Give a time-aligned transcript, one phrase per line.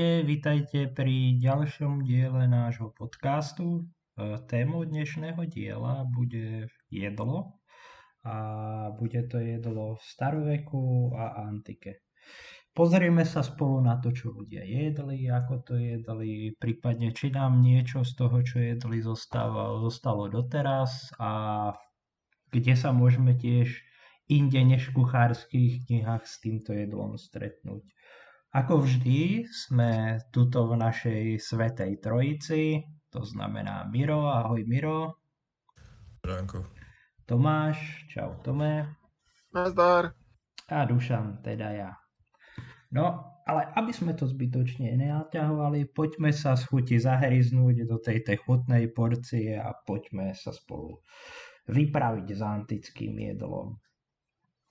[0.00, 3.84] Ahojte, vítajte pri ďalšom diele nášho podcastu.
[4.16, 7.60] E, témou dnešného diela bude jedlo
[8.24, 8.36] a
[8.96, 12.00] bude to jedlo v staroveku a antike.
[12.72, 18.00] Pozrieme sa spolu na to, čo ľudia jedli, ako to jedli, prípadne či nám niečo
[18.00, 21.76] z toho, čo jedli, zostáva, zostalo doteraz a
[22.48, 23.84] kde sa môžeme tiež
[24.32, 27.84] inde než v kuchárskych knihách s týmto jedlom stretnúť.
[28.50, 35.22] Ako vždy sme tuto v našej Svetej Trojici, to znamená Miro, ahoj Miro.
[36.18, 36.66] Ránko.
[37.30, 37.78] Tomáš,
[38.10, 38.90] čau Tome.
[39.54, 40.18] Nazdar.
[40.66, 41.90] A Dušan, teda ja.
[42.90, 48.42] No, ale aby sme to zbytočne nenaťahovali, poďme sa z chuti zahryznúť do tej, tej
[48.42, 50.98] chutnej porcie a poďme sa spolu
[51.70, 53.78] vypraviť s antickým jedlom.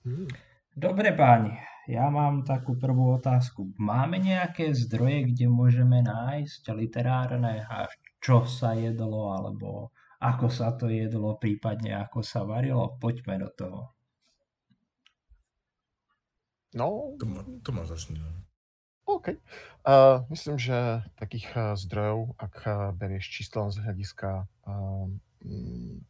[0.04, 0.28] Hmm.
[0.76, 1.56] Dobre páni,
[1.88, 3.72] ja mám takú prvú otázku.
[3.80, 7.88] Máme nejaké zdroje, kde môžeme nájsť literárne, a
[8.20, 9.88] čo sa jedlo, alebo
[10.20, 13.00] ako sa to jedlo, prípadne ako sa varilo?
[13.00, 13.80] Poďme do toho.
[16.76, 18.20] No, to má, to má začne.
[19.08, 19.34] OK.
[19.82, 25.10] Uh, myslím, že takých uh, zdrojov, ak uh, berieš čisto z hľadiska uh,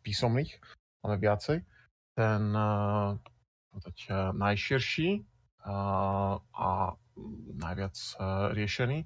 [0.04, 0.58] písomných,
[1.00, 1.64] máme viacej.
[2.18, 3.16] Ten uh,
[4.34, 5.30] najširší
[5.64, 6.97] a
[7.61, 8.14] najviac e,
[8.56, 8.98] riešený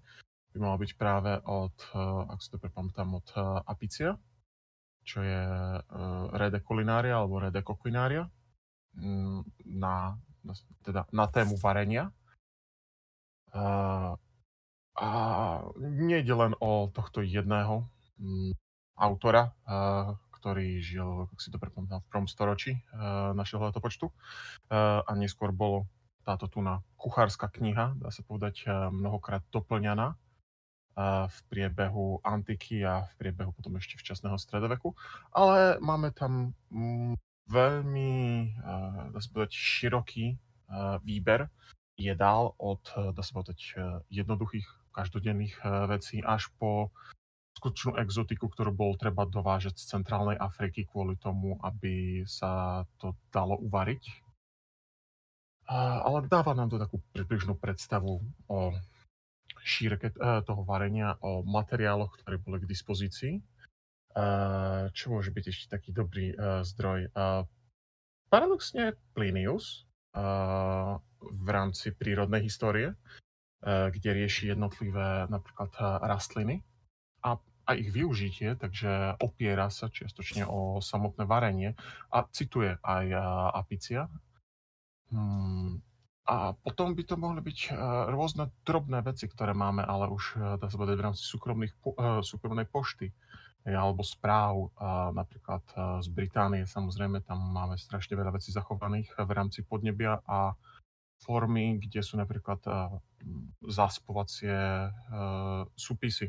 [0.54, 1.98] by mal byť práve od, e,
[2.30, 4.14] ak si to prepamätám, od e, Apicia,
[5.04, 5.40] čo je
[6.32, 8.24] Rede kulinária alebo Rede kokulinária
[8.96, 10.16] mm, na,
[10.80, 12.08] teda na tému varenia.
[13.52, 14.16] A,
[16.08, 17.84] je len o tohto jedného
[18.16, 18.56] mm,
[18.96, 19.52] autora,
[20.40, 22.80] ktorý žil, ak si to prepamätám, v prvom storočí
[23.34, 24.08] našeho letopočtu
[24.72, 25.90] a neskôr bolo
[26.24, 32.80] táto tu na kuchárska kniha, dá sa povedať, eh, mnohokrát doplňaná eh, v priebehu antiky
[32.82, 34.96] a v priebehu potom ešte včasného stredoveku.
[35.36, 37.20] Ale máme tam mm,
[37.52, 38.12] veľmi,
[38.56, 40.40] eh, dá sa povedať, široký
[41.04, 41.52] výber
[41.94, 43.76] jedál od, dá sa povedať,
[44.08, 44.64] jednoduchých
[44.96, 46.88] každodenných vecí až po
[47.60, 53.54] skutočnú exotiku, ktorú bol treba dovážať z centrálnej Afriky kvôli tomu, aby sa to dalo
[53.60, 54.23] uvariť
[55.70, 58.58] ale dáva nám to takú približnú predstavu o
[59.64, 60.14] šírke e,
[60.44, 63.34] toho varenia, o materiáloch, ktoré boli k dispozícii.
[64.94, 67.10] Čo môže byť ešte taký dobrý e, zdroj?
[68.30, 69.88] Paradoxne Plinius
[71.24, 72.96] v rámci prírodnej histórie, e,
[73.64, 75.72] kde rieši jednotlivé napríklad
[76.04, 76.62] rastliny
[77.24, 81.72] a a ich využitie, takže opiera sa čiastočne o samotné varenie
[82.12, 83.06] a cituje aj
[83.56, 84.12] Apicia.
[86.24, 90.56] A potom by to mohli byť uh, rôzne drobné veci, ktoré máme, ale už, uh,
[90.56, 93.12] dá sa povedať, v rámci súkromných uh, súkromnej pošty
[93.64, 94.76] alebo správ,
[95.16, 95.64] napríklad
[96.04, 100.52] z Británie, samozrejme, tam máme strašne veľa vecí zachovaných v rámci podnebia a
[101.24, 102.60] formy, kde sú napríklad
[103.64, 104.52] zaspovacie
[105.80, 106.28] súpisy,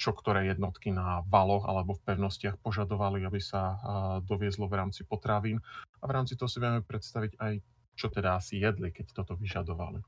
[0.00, 3.76] čo ktoré jednotky na valoch alebo v pevnostiach požadovali, aby sa
[4.24, 5.60] doviezlo v rámci potravín.
[6.00, 7.52] A v rámci toho si vieme predstaviť aj
[7.96, 10.04] čo teda asi jedli, keď toto vyžadovali.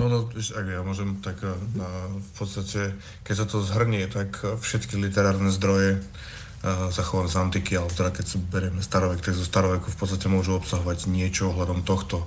[0.00, 4.32] No, no, ak ja môžem, tak eh, na, v podstate, keď sa to zhrnie, tak
[4.40, 9.36] eh, všetky literárne zdroje uh, zachované z antiky, alebo teda keď si berieme starovek, tak
[9.36, 12.24] zo staroveku v podstate môžu obsahovať niečo ohľadom tohto.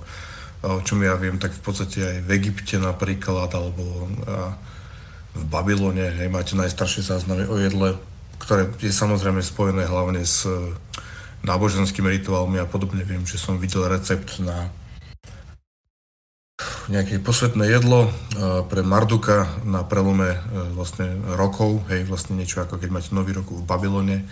[0.64, 4.54] O čom ja viem, tak v podstate aj v Egypte napríklad, alebo uh,
[5.34, 7.98] v Babylone, hej, máte najstaršie záznamy o jedle,
[8.38, 10.46] ktoré je samozrejme spojené hlavne s
[11.44, 13.04] náboženskými rituálmi a podobne.
[13.04, 14.72] Viem, že som videl recept na
[16.88, 18.12] nejaké posvetné jedlo
[18.68, 20.38] pre Marduka na prelome e,
[20.76, 24.28] vlastne rokov, hej, vlastne niečo ako keď máte nový rok v Babylone,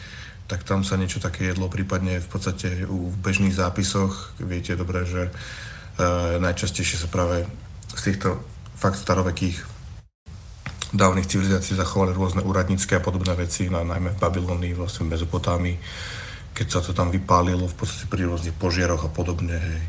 [0.47, 5.29] tak tam sa niečo také jedlo, prípadne v podstate v bežných zápisoch, viete dobre, že
[5.29, 5.31] e,
[6.45, 7.49] najčastejšie sa práve
[7.97, 8.45] z týchto
[8.77, 9.65] fakt starovekých
[10.93, 15.77] dávnych civilizácií zachovali rôzne úradnícke a podobné veci, no, najmä v Babylonii, vlastne v Mezopotámii
[16.53, 19.83] keď sa to tam vypálilo v podstate pri rôznych požiaroch a podobne, hej.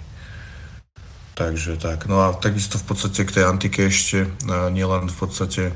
[1.33, 2.06] Takže tak.
[2.06, 5.74] No a takisto v podstate k tej antike ešte, nielen v podstate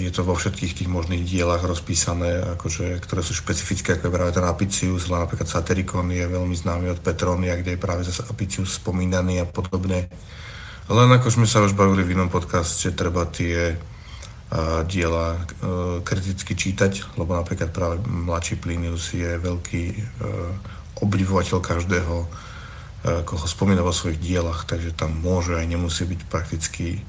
[0.00, 4.32] je to vo všetkých tých možných dielach rozpísané, akože, ktoré sú špecifické, ako je práve
[4.34, 8.82] ten Apicius, ale napríklad Satirikon je veľmi známy od Petronia, kde je práve zase Apicius
[8.82, 10.10] spomínaný a podobne.
[10.90, 13.78] Len ako sme sa už bavili v inom podcaste, treba tie
[14.86, 15.38] diela e,
[16.06, 19.96] kriticky čítať, lebo napríklad práve mladší Plinius je veľký e,
[21.02, 22.16] obdivovateľ každého
[23.04, 27.04] ako ho spomína vo svojich dielach, takže tam môže aj nemusí byť prakticky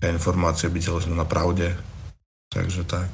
[0.00, 1.76] tá informácia byť založená na pravde.
[2.48, 3.12] Takže tak.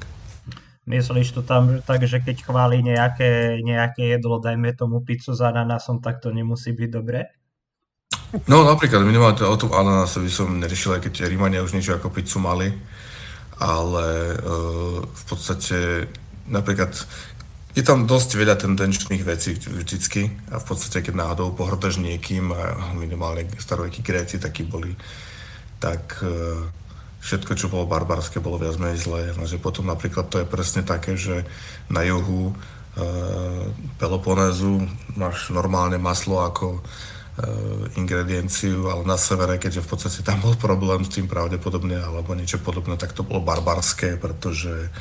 [0.87, 6.03] Myslíš to tam tak, že keď chváli nejaké, nejaké jedlo, dajme tomu pizzu s ananásom,
[6.03, 7.31] tak to nemusí byť dobré?
[8.51, 12.11] No napríklad minimálne to, o tom ananásovi som neriešil, aj keď Rímania už niečo ako
[12.11, 12.75] pizzu mali,
[13.63, 16.11] ale uh, v podstate
[16.51, 16.91] napríklad
[17.73, 22.93] je tam dosť veľa tendenčných vecí vždycky a v podstate, keď náhodou pohrdaš niekým, a
[22.93, 24.93] minimálne staroveky Gréci takí boli,
[25.81, 26.69] tak e,
[27.25, 29.23] všetko, čo bolo barbarské, bolo viac menej zlé.
[29.41, 31.49] No, že potom napríklad to je presne také, že
[31.89, 32.55] na juhu e,
[33.97, 34.85] Peloponézu
[35.17, 36.81] máš normálne maslo ako e,
[37.97, 42.61] ingredienciu, ale na severe, keďže v podstate tam bol problém s tým pravdepodobne alebo niečo
[42.61, 44.93] podobné, tak to bolo barbarské, pretože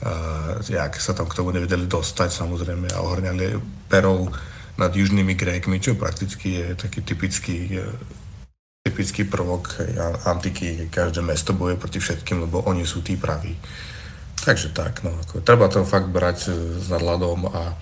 [0.00, 4.32] Uh, jak sa tam k tomu nevedeli dostať samozrejme a ohrňali perou
[4.80, 7.84] nad južnými Grékmi, čo prakticky je taký typický,
[8.80, 9.76] typický prvok
[10.24, 10.88] antiky.
[10.88, 13.52] Každé mesto boje proti všetkým, lebo oni sú tí praví.
[14.40, 17.76] Takže tak, no, ako, treba to fakt brať e, s nadhľadom a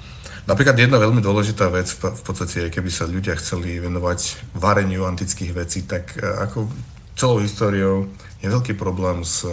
[0.49, 5.85] napríklad jedna veľmi dôležitá vec v podstate, keby sa ľudia chceli venovať vareniu antických vecí,
[5.85, 6.67] tak e, ako
[7.15, 8.09] celou históriou
[8.41, 9.45] je veľký problém s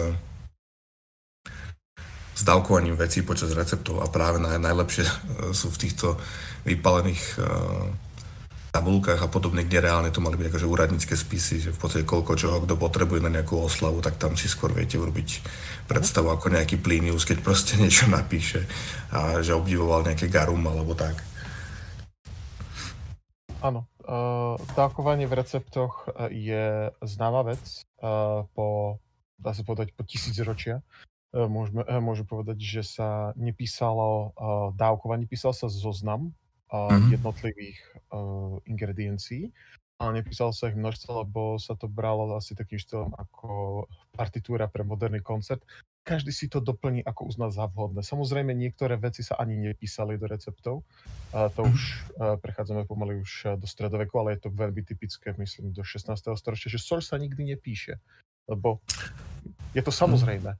[2.36, 5.12] s dávkovaním vecí počas receptov a práve naj, najlepšie e,
[5.56, 6.20] sú v týchto
[6.68, 7.86] vypalených uh,
[8.76, 12.36] tabulkách a podobne, kde reálne to mali byť akože úradnícke spisy, že v podstate koľko
[12.36, 15.40] čoho kto potrebuje na nejakú oslavu, tak tam si skôr viete urobiť
[15.88, 18.68] predstavu ako nejaký Plinius, keď proste niečo napíše
[19.08, 21.16] a že obdivoval nejaké garum alebo tak.
[23.64, 27.64] Áno, uh, dávkovanie v receptoch je známa vec
[28.04, 29.00] uh, po,
[29.40, 30.84] dá sa povedať, po tisícročia.
[31.34, 36.32] E, môžeme, e, môžem povedať, že sa nepísalo uh, dávkovanie, písal sa zoznam
[36.70, 37.10] uh, mm-hmm.
[37.14, 37.78] jednotlivých
[38.10, 39.50] uh, ingrediencií,
[39.96, 44.84] ale nepísalo sa ich množstvo, lebo sa to bralo asi takým štýlom ako partitúra pre
[44.84, 45.64] moderný koncert.
[46.06, 48.04] Každý si to doplní, ako uzná za vhodné.
[48.06, 50.86] Samozrejme, niektoré veci sa ani nepísali do receptov.
[51.34, 51.80] Uh, to už
[52.20, 56.12] uh, prechádzame pomaly už do stredoveku, ale je to veľmi typické, myslím, do 16.
[56.38, 57.98] storočia, že sol sa nikdy nepíše,
[58.46, 58.78] lebo
[59.74, 60.54] je to samozrejme.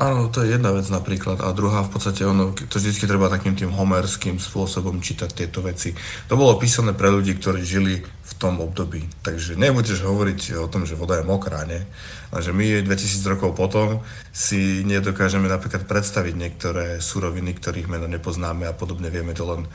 [0.00, 1.44] Áno, to je jedna vec napríklad.
[1.44, 5.92] A druhá v podstate, ono, to vždy treba takým tým homerským spôsobom čítať tieto veci.
[6.32, 9.04] To bolo písané pre ľudí, ktorí žili v tom období.
[9.20, 11.84] Takže nebudeš hovoriť o tom, že voda je mokrá, nie?
[12.32, 14.00] A že my 2000 rokov potom
[14.32, 19.12] si nedokážeme napríklad predstaviť niektoré suroviny, ktorých meno nepoznáme a podobne.
[19.12, 19.68] Vieme to len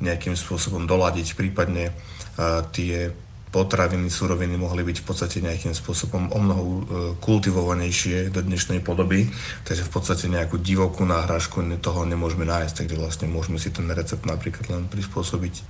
[0.00, 1.36] nejakým spôsobom doladiť.
[1.36, 3.12] Prípadne uh, tie
[3.50, 6.80] potraviny, suroviny mohli byť v podstate nejakým spôsobom o mnoho e,
[7.18, 9.26] kultivovanejšie do dnešnej podoby,
[9.66, 14.22] takže v podstate nejakú divokú náhražku toho nemôžeme nájsť, takže vlastne môžeme si ten recept
[14.22, 15.66] napríklad len prispôsobiť.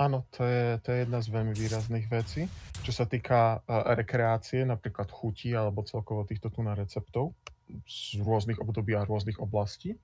[0.00, 2.48] Áno, to je, to je jedna z veľmi výrazných vecí.
[2.80, 7.36] Čo sa týka uh, rekreácie, napríklad chutí alebo celkovo týchto tu na receptov
[7.84, 9.94] z rôznych období a rôznych oblastí,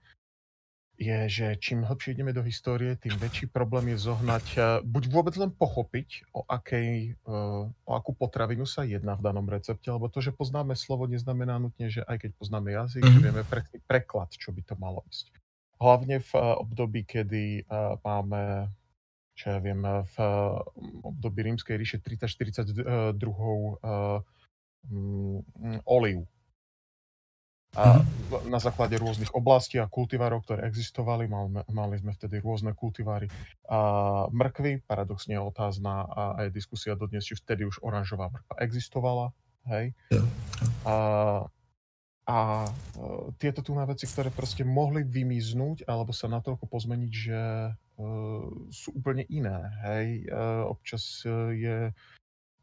[0.96, 5.34] je, že čím hlbšie ideme do histórie, tým väčší problém je zohnať, eh, buď vôbec
[5.36, 10.24] len pochopiť, o, akej, eh, o akú potravinu sa jedná v danom recepte, lebo to,
[10.24, 13.12] že poznáme slovo, neznamená nutne, že aj keď poznáme jazyk, mm-hmm.
[13.12, 13.26] že mhm.
[13.28, 15.28] vieme presný preklad, čo by to malo ísť.
[15.76, 17.68] Hlavne v eh, období, kedy
[18.00, 18.72] máme,
[19.36, 20.16] čo ja viem, v
[21.04, 23.76] období rímskej ríše 30-40 druhov
[25.84, 26.24] oliv
[27.76, 28.48] a mhm.
[28.48, 33.28] na základe rôznych oblastí a kultivárov, ktoré existovali, mali, mali sme vtedy rôzne kultiváry
[33.68, 33.78] a
[34.32, 39.36] mrkvy, paradoxne je otázna a aj diskusia dodnes, či vtedy už oranžová mrkva existovala,
[39.68, 39.92] hej.
[40.88, 40.96] A,
[42.26, 42.70] a e,
[43.36, 47.40] tieto tu na veci, ktoré proste mohli vymiznúť alebo sa natoľko pozmeniť, že
[47.70, 50.06] uh, sú úplne iné, hej.
[50.32, 51.92] Uh, občas uh, je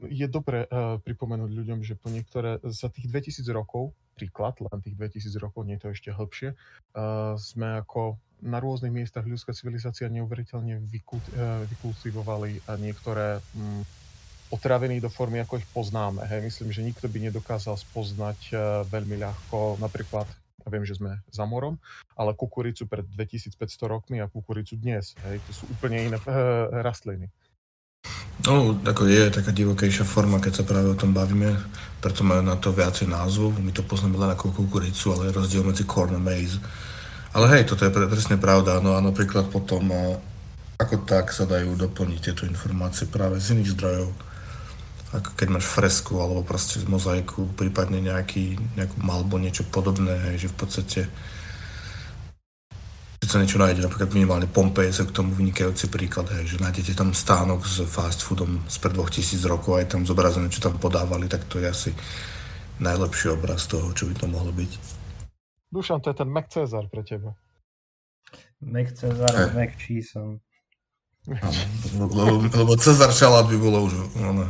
[0.03, 4.95] je dobré uh, pripomenúť ľuďom, že po niektoré, za tých 2000 rokov príklad, len tých
[4.95, 10.07] 2000 rokov, nie je to ešte hĺbšie, uh, sme ako na rôznych miestach ľudská civilizácia
[10.11, 13.81] neuveriteľne vykult, uh, vykultivovali niektoré um,
[14.53, 16.21] potraviny do formy, ako ich poznáme.
[16.29, 16.45] Hej.
[16.45, 20.29] Myslím, že nikto by nedokázal spoznať uh, veľmi ľahko napríklad
[20.63, 21.75] ja viem, že sme za morom,
[22.15, 25.11] ale kukuricu pred 2500 rokmi a kukuricu dnes.
[25.27, 27.27] Hej, to sú úplne iné uh, rastliny.
[28.41, 31.53] No, ako je taká divokejšia forma, keď sa práve o tom bavíme,
[32.01, 33.55] preto majú na to viacej názvu.
[33.61, 36.59] My to poznáme len ako kukuricu, ale je rozdiel medzi corn a maize.
[37.31, 38.83] Ale hej, toto je presne pravda.
[38.83, 39.87] No a napríklad potom,
[40.75, 44.09] ako tak sa dajú doplniť tieto informácie práve z iných zdrojov.
[45.13, 50.51] Ako keď máš fresku alebo proste mozaiku, prípadne nejaký, nejakú malbu, niečo podobné, hej, že
[50.51, 51.01] v podstate
[53.23, 56.93] to sa niečo nájde, napríklad minimálne Pompeje sa k tomu vynikajúci príklad, hej, že nájdete
[56.93, 61.47] tam stánok s fast foodom spred 2000 rokov, aj tam zobrazené, čo tam podávali, tak
[61.47, 61.91] to je asi
[62.83, 64.71] najlepší obraz toho, čo by to mohlo byť.
[65.73, 67.33] Dušan, to je ten Mac Cezar pre teba.
[68.61, 69.49] Mac Cezar, hey.
[69.55, 70.19] Mac Cheese.
[71.95, 73.93] Lebo, lebo Cezar šalát by bolo už...
[74.19, 74.43] No,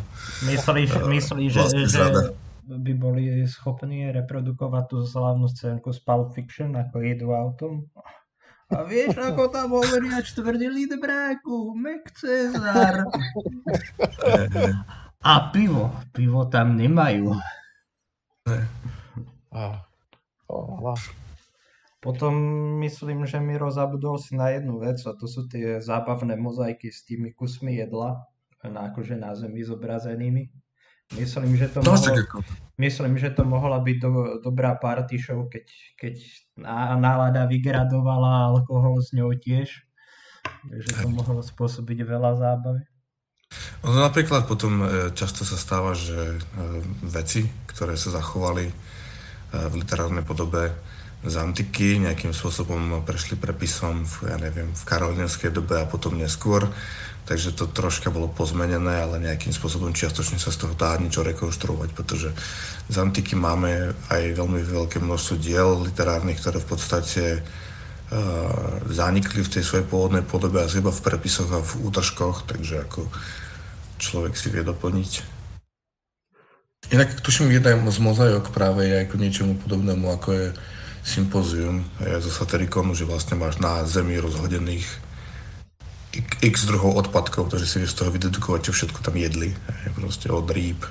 [0.49, 2.03] myslíš, myslíš že, že
[2.65, 7.91] by boli schopní reprodukovať tú slavnú scénku z Pulp Fiction, ako idú autom?
[8.73, 13.05] A vieš, ako tam hovoria čtvrdý bráku, Mac Cezar.
[15.23, 17.37] A pivo, pivo tam nemajú.
[22.03, 22.33] Potom
[22.83, 27.07] myslím, že Miro zabudol si na jednu vec a to sú tie zábavné mozaiky s
[27.07, 28.27] tými kusmi jedla,
[28.67, 30.51] na, akože na zemi zobrazenými.
[31.13, 32.41] Myslím, že to, no, mohlo,
[32.81, 35.65] myslím, že to mohla byť do, dobrá party show, keď,
[35.99, 36.13] keď
[36.97, 39.69] nálada vygradovala alkohol s ňou tiež.
[40.43, 42.83] Takže to mohlo spôsobiť veľa zábavy.
[43.85, 46.37] No, napríklad potom e, často sa stáva, že e,
[47.05, 48.73] veci, ktoré sa zachovali e,
[49.53, 50.73] v literárnej podobe,
[51.23, 56.67] z antiky, nejakým spôsobom prešli prepisom v, ja neviem, v karolinskej dobe a potom neskôr.
[57.23, 61.89] Takže to troška bolo pozmenené, ale nejakým spôsobom čiastočne sa z toho dá niečo rekonštruovať,
[61.95, 62.35] pretože
[62.91, 69.53] z antiky máme aj veľmi veľké množstvo diel literárnych, ktoré v podstate uh, zanikli v
[69.55, 73.07] tej svojej pôvodnej podobe a iba v prepisoch a v útržkoch, takže ako
[74.03, 75.11] človek si vie doplniť.
[76.91, 80.47] Inak tuším, jedna z mozaik práve je ako niečomu podobnému, ako je
[81.07, 81.87] sympózium
[82.19, 85.12] so satirikonu, že vlastne máš na Zemi rozhodených
[86.41, 89.49] x druhov odpadkov, takže si vieš z toho vydedukovať, čo všetko tam jedli.
[89.53, 90.85] Hej, proste od rýb.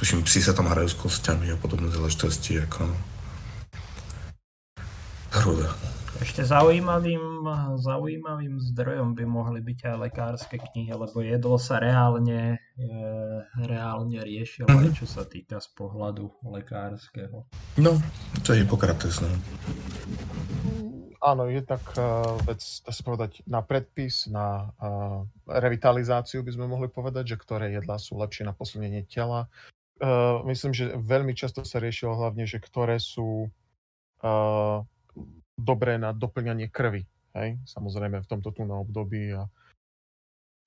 [0.00, 2.58] Tuším, psi sa tam hrajú s kostiami a podobné záležitosti.
[2.64, 2.96] Ako, no.
[5.32, 5.70] Hruda.
[6.22, 7.42] Ešte zaujímavým,
[7.82, 12.86] zaujímavým zdrojom by mohli byť aj lekárske knihy, lebo jedlo sa reálne, e,
[13.66, 14.94] reálne riešilo, mm-hmm.
[14.94, 17.42] čo sa týka z pohľadu lekárskeho.
[17.82, 17.98] No,
[18.46, 19.34] to je Hippokrates, no.
[21.22, 26.66] Áno, je tak uh, vec, dá sa povedať, na predpis, na uh, revitalizáciu by sme
[26.66, 29.46] mohli povedať, že ktoré jedlá sú lepšie na posilnenie tela.
[30.02, 34.82] Uh, myslím, že veľmi často sa riešilo hlavne, že ktoré sú uh,
[35.54, 37.06] dobré na doplňanie krvi.
[37.38, 37.54] Hej?
[37.70, 39.46] Samozrejme v tomto tu na období a,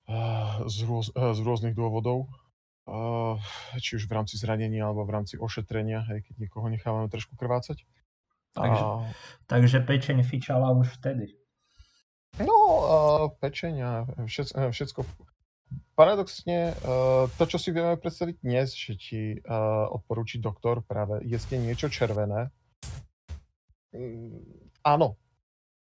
[0.08, 0.16] a
[0.64, 2.32] z, rôz, a z rôznych dôvodov.
[2.88, 3.36] A,
[3.76, 7.84] či už v rámci zranenia alebo v rámci ošetrenia, hej, keď niekoho nechávame trošku krvácať.
[8.56, 9.12] Takže, a...
[9.46, 11.36] takže pečeň fičala už vtedy.
[12.40, 12.96] No, a
[13.40, 13.90] pečeň a
[14.24, 15.00] všetko, všetko
[15.96, 16.76] Paradoxne,
[17.40, 19.20] to, čo si vieme predstaviť dnes, že ti
[19.92, 22.52] odporúči doktor práve jeste niečo červené,
[24.84, 25.16] áno,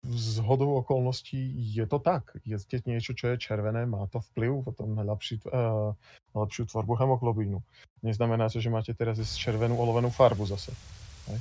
[0.05, 1.41] z hodou okolností
[1.75, 2.37] je to tak.
[2.45, 5.97] Jedzte niečo, čo je červené, má to vplyv potom na, lepší, uh,
[6.37, 7.59] na lepšiu tvorbu hemoglobínu.
[8.05, 10.77] Neznamená to, že máte teraz jesť červenú olovenú farbu zase.
[11.33, 11.41] Hej?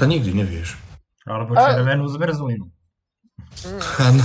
[0.00, 0.80] To nikdy nevieš.
[1.28, 2.12] Alebo červenú A...
[2.16, 2.66] zmrzlinu.
[3.68, 3.80] Mm.
[4.00, 4.24] Áno.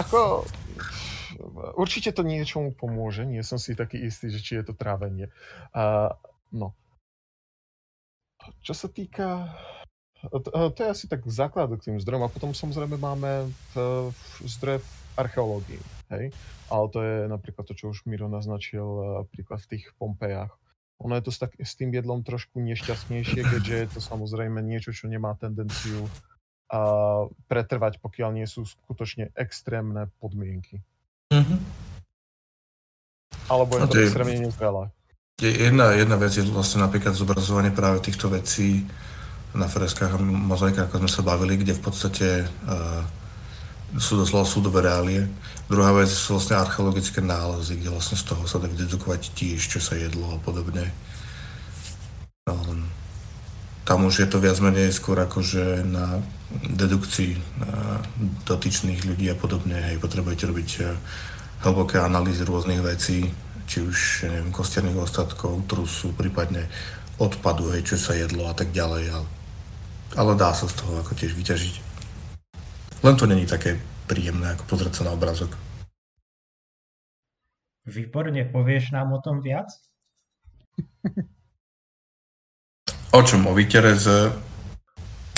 [0.00, 0.48] Ako,
[1.76, 5.28] určite to niečomu pomôže, nie som si taký istý, že či je to trávenie.
[5.76, 6.08] Uh,
[6.48, 6.72] no,
[8.64, 9.52] čo sa týka...
[10.22, 13.50] To je asi tak základ k tým zdrojom a potom samozrejme máme
[14.46, 14.88] zdroje v
[15.18, 15.82] archeológii,
[16.14, 16.30] hej?
[16.70, 18.86] Ale to je napríklad to, čo už Miro naznačil
[19.26, 20.54] napríklad v tých Pompejach.
[21.02, 24.94] Ono je to s, tak, s tým jedlom trošku nešťastnejšie, keďže je to samozrejme niečo,
[24.94, 26.06] čo nemá tendenciu
[26.72, 26.80] a
[27.52, 30.80] pretrvať, pokiaľ nie sú skutočne extrémne podmienky.
[31.28, 31.58] Mm-hmm.
[33.52, 34.88] Alebo je to extrémne nezrelé.
[35.42, 38.86] Jedna, jedna vec je vlastne napríklad zobrazovanie práve týchto vecí
[39.52, 43.04] na freskách a mozaikách, ako sme sa bavili, kde v podstate uh,
[44.00, 45.28] sú doslova súdové reálie.
[45.68, 49.80] Druhá vec sú vlastne archeologické nálezy, kde vlastne z toho sa dá dedukovať tiež, čo
[49.80, 50.88] sa jedlo a podobne.
[52.48, 52.56] No,
[53.84, 56.22] tam už je to viac menej skôr akože na
[56.52, 58.00] dedukcii na
[58.48, 59.76] dotyčných ľudí a podobne.
[59.76, 60.96] Hej, potrebujete robiť eh,
[61.66, 63.28] hlboké analýzy rôznych vecí,
[63.68, 66.68] či už neviem, kostianých ostatkov, trusu, prípadne
[67.20, 69.04] odpadu, hej, čo sa jedlo a tak ďalej.
[69.12, 69.26] Ale,
[70.16, 71.91] ale dá sa z toho ako tiež vyťažiť.
[73.02, 75.58] Len to není také príjemné, ako pozrieť sa na obrazok.
[77.82, 79.66] Výborne, povieš nám o tom viac?
[83.18, 83.50] o čom?
[83.50, 84.30] O výtere z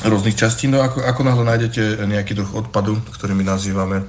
[0.04, 0.68] rôznych častí?
[0.68, 4.04] No ako, ako náhle nájdete nejaký druh odpadu, ktorý my nazývame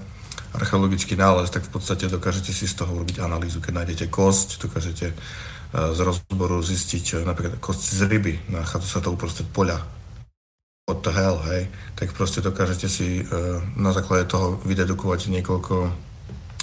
[0.51, 3.63] archeologický nález, tak v podstate dokážete si z toho urobiť analýzu.
[3.63, 5.15] Keď nájdete kosť, dokážete e,
[5.95, 9.94] z rozboru zistiť napríklad kosť z ryby, nachádza sa to uprostred poľa.
[10.85, 11.65] What the hell, hej,
[11.97, 15.89] tak proste dokážete si uh, na základe toho vydedukovať niekoľko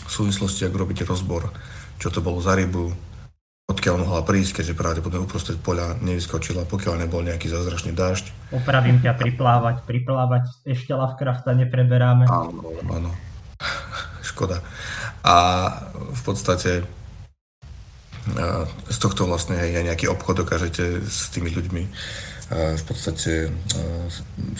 [0.06, 1.50] súvislostí, ak robíte rozbor,
[1.98, 2.94] čo to bolo za rybu,
[3.66, 8.54] odkiaľ mohla prísť, keďže pravdepodobne uprostred poľa nevyskočila, pokiaľ nebol nejaký zázračný dážď.
[8.54, 12.30] Opravím ťa priplávať, priplávať ešte Lovecrafta nepreberáme.
[12.30, 12.62] Áno,
[12.94, 13.10] áno.
[14.30, 14.62] Škoda.
[15.26, 15.34] A
[16.14, 16.86] v podstate
[18.86, 21.82] z tohto vlastne aj nejaký obchod dokážete s tými ľuďmi
[22.52, 23.48] v podstate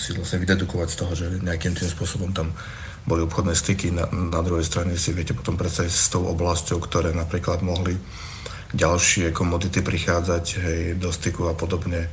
[0.01, 2.57] si vlastne vydedukovať z toho, že nejakým tým spôsobom tam
[3.05, 3.93] boli obchodné styky.
[3.93, 7.99] Na, na druhej strane si viete potom predstaviť s tou oblasťou, ktoré napríklad mohli
[8.73, 12.09] ďalšie komodity prichádzať hej, do styku a podobne.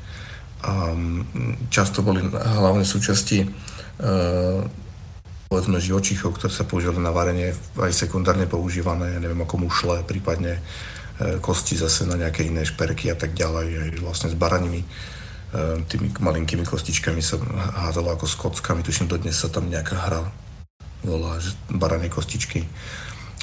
[0.59, 0.91] A
[1.71, 4.59] často boli hlavne súčasti uh,
[5.47, 10.59] povedzme živočichov, ktoré sa používali na varenie, aj sekundárne používané, ja neviem ako mušle, prípadne
[10.59, 15.18] uh, kosti zase na nejaké iné šperky a tak ďalej, aj vlastne s baranimi uh,
[15.89, 17.41] tými malinkými kostičkami sa
[17.85, 20.21] hádzalo ako s kockami, tuším dodnes sa tam nejaká hra
[21.01, 22.67] volá, že baranie kostičky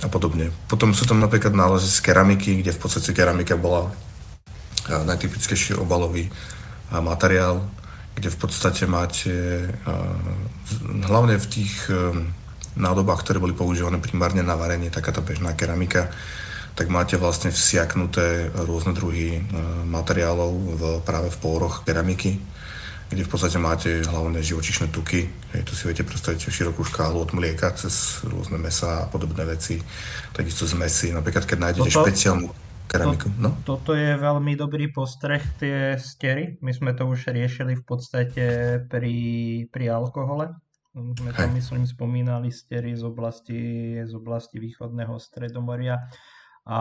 [0.04, 0.52] a podobne.
[0.70, 3.90] Potom sú tam napríklad nálezy z keramiky, kde v podstate keramika bola
[4.86, 6.30] najtypickejší obalový
[6.94, 7.66] materiál,
[8.14, 9.66] kde v podstate máte
[11.10, 11.90] hlavne v tých
[12.76, 16.12] nádobách, ktoré boli používané primárne na varenie, taká tá bežná keramika,
[16.76, 19.40] tak máte vlastne vsiaknuté rôzne druhy
[19.88, 22.36] materiálov v, práve v pôroch keramiky
[23.06, 25.30] kde v podstate máte hlavne živočišné tuky.
[25.54, 29.78] Hej, tu si viete predstaviť širokú škálu od mlieka cez rôzne mesa a podobné veci.
[30.34, 32.48] Takisto z mesy, napríklad keď nájdete toto, špeciálnu
[32.90, 33.30] keramiku.
[33.38, 33.54] No?
[33.62, 36.58] Toto je veľmi dobrý postreh, tie stery.
[36.58, 38.44] My sme to už riešili v podstate
[38.90, 39.14] pri,
[39.70, 40.58] pri alkohole.
[40.96, 43.60] My to myslím spomínali stery z oblasti,
[44.02, 46.10] z oblasti východného stredomoria.
[46.66, 46.78] A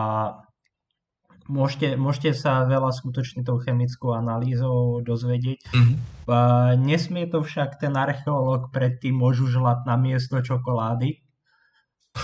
[1.46, 5.62] Môžete, môžete sa veľa skutočne tou chemickou analýzou dozvedieť.
[5.70, 5.96] Mm-hmm.
[6.26, 11.22] Uh, nesmie to však ten archeológ predtým ožužľať na miesto čokolády.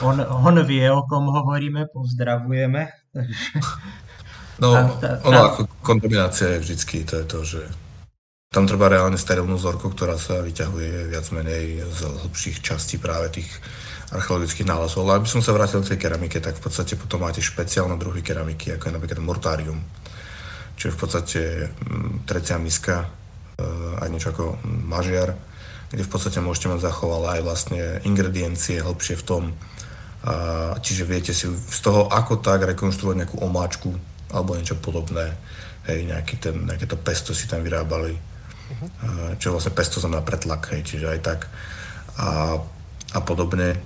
[0.03, 2.91] On, on vie, o kom hovoríme, pozdravujeme.
[4.63, 5.47] no, tá, tá, ono tá...
[5.55, 7.63] ako kontaminácia je vždycky, to je to, že
[8.51, 13.49] tam treba reálne sterilnú vzorku, ktorá sa vyťahuje viac menej z hĺbších častí práve tých
[14.13, 15.09] archeologických nálezov.
[15.09, 18.21] Ale aby som sa vrátil k tej keramike, tak v podstate potom máte špeciálne druhy
[18.21, 19.81] keramiky, ako je napríklad mortárium,
[20.77, 23.09] čo je v podstate mm, trecia miska,
[23.59, 25.35] eh, aj niečo ako mažiar,
[25.93, 29.45] kde v podstate môžete mať zachovalé aj vlastne ingrediencie hlbšie v tom,
[30.81, 33.91] čiže viete si z toho ako tak rekonštruovať nejakú omáčku
[34.33, 35.35] alebo niečo podobné,
[35.91, 39.37] hej, nejaký ten, nejaké to pesto si tam vyrábali, uh-huh.
[39.37, 41.41] čo vlastne pesto znamená pretlak, hej, čiže aj tak
[42.17, 42.57] a,
[43.13, 43.77] a podobne.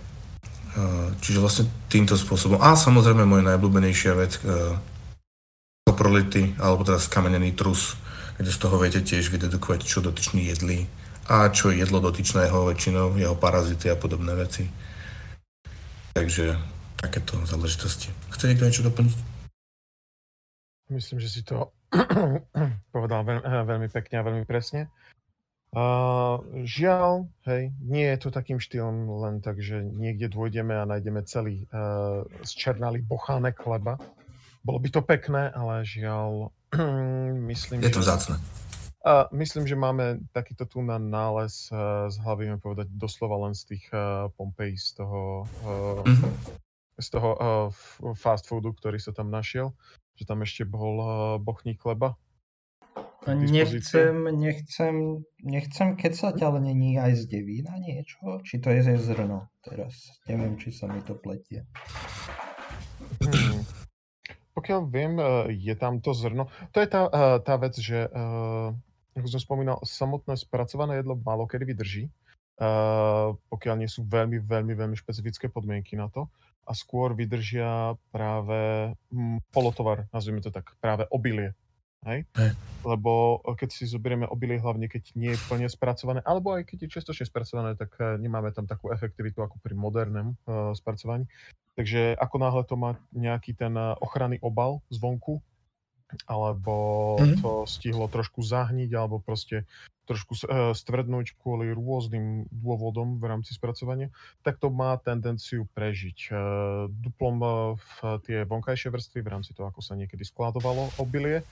[1.25, 2.61] Čiže vlastne týmto spôsobom.
[2.61, 4.37] A samozrejme moja najobľúbenejšia vec,
[5.89, 7.97] koprolity, alebo teda skamenený trus,
[8.37, 10.85] kde z toho viete tiež vydedukovať, čo dotyčný jedli
[11.27, 14.69] a čo jedlo dotyčného väčšinou, jeho parazity a podobné veci.
[16.13, 16.55] Takže
[17.01, 18.13] takéto záležitosti.
[18.33, 19.17] Chce niekto niečo doplniť?
[20.93, 21.75] Myslím, že si to
[22.95, 23.25] povedal
[23.67, 24.93] veľmi pekne a veľmi presne.
[25.75, 31.21] Uh, žiaľ, hej, nie je to takým štýlom len tak, že niekde dôjdeme a nájdeme
[31.27, 34.01] celý uh, zčernalý bochánek chleba.
[34.65, 36.55] Bolo by to pekné, ale žiaľ,
[37.51, 38.09] myslím, Je to že...
[38.09, 38.37] vzácne.
[39.07, 43.77] Uh, myslím, že máme takýto tu na nález uh, z hlavy, povedať doslova len z
[43.77, 46.33] tých uh, Pompeji, z toho, uh, mm-hmm.
[46.99, 49.71] z toho uh, fast foodu, ktorý sa tam našiel,
[50.19, 52.19] že tam ešte bol uh, bochník chleba,
[53.27, 58.39] Nechcem, nechcem, nechcem kecať, ale není aj z devína niečo?
[58.47, 60.15] Či to je ze zrno teraz?
[60.31, 61.67] Neviem, či sa mi to pletie.
[63.19, 63.67] Hmm.
[64.55, 65.25] Pokiaľ viem, e,
[65.59, 66.47] je tam to zrno.
[66.71, 68.11] To je tá, e, tá vec, že e,
[69.19, 72.05] ako som spomínal, samotné spracované jedlo málo kedy vydrží,
[73.53, 76.25] pokiaľ nie sú veľmi, veľmi, veľmi špecifické podmienky na to
[76.65, 81.53] a skôr vydržia práve hm, polotovar, nazvime to tak, práve obilie
[82.07, 82.23] Hej?
[82.39, 82.51] Hej.
[82.87, 86.87] Lebo eh, keď si zoberieme obilie, hlavne keď nie je plne spracované, alebo aj keď
[86.87, 91.27] je čiastočne spracované, tak eh, nemáme tam takú efektivitu ako pri modernom uh, spracovaní.
[91.77, 95.45] Takže ako náhle to má nejaký ten ochranný obal zvonku,
[96.25, 96.75] alebo
[97.21, 97.45] mm-hmm.
[97.45, 99.69] to stihlo trošku zahniť, alebo proste
[100.07, 100.39] trošku
[100.73, 104.09] stvrdnúť kvôli rôznym dôvodom v rámci spracovania,
[104.41, 106.31] tak to má tendenciu prežiť.
[106.89, 107.37] Duplom
[107.77, 111.43] v tie vonkajšie vrstvy, v rámci toho, ako sa niekedy skladovalo obilie,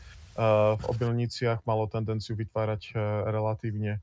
[0.75, 2.95] v obilniciach malo tendenciu vytvárať e,
[3.31, 4.03] relatívne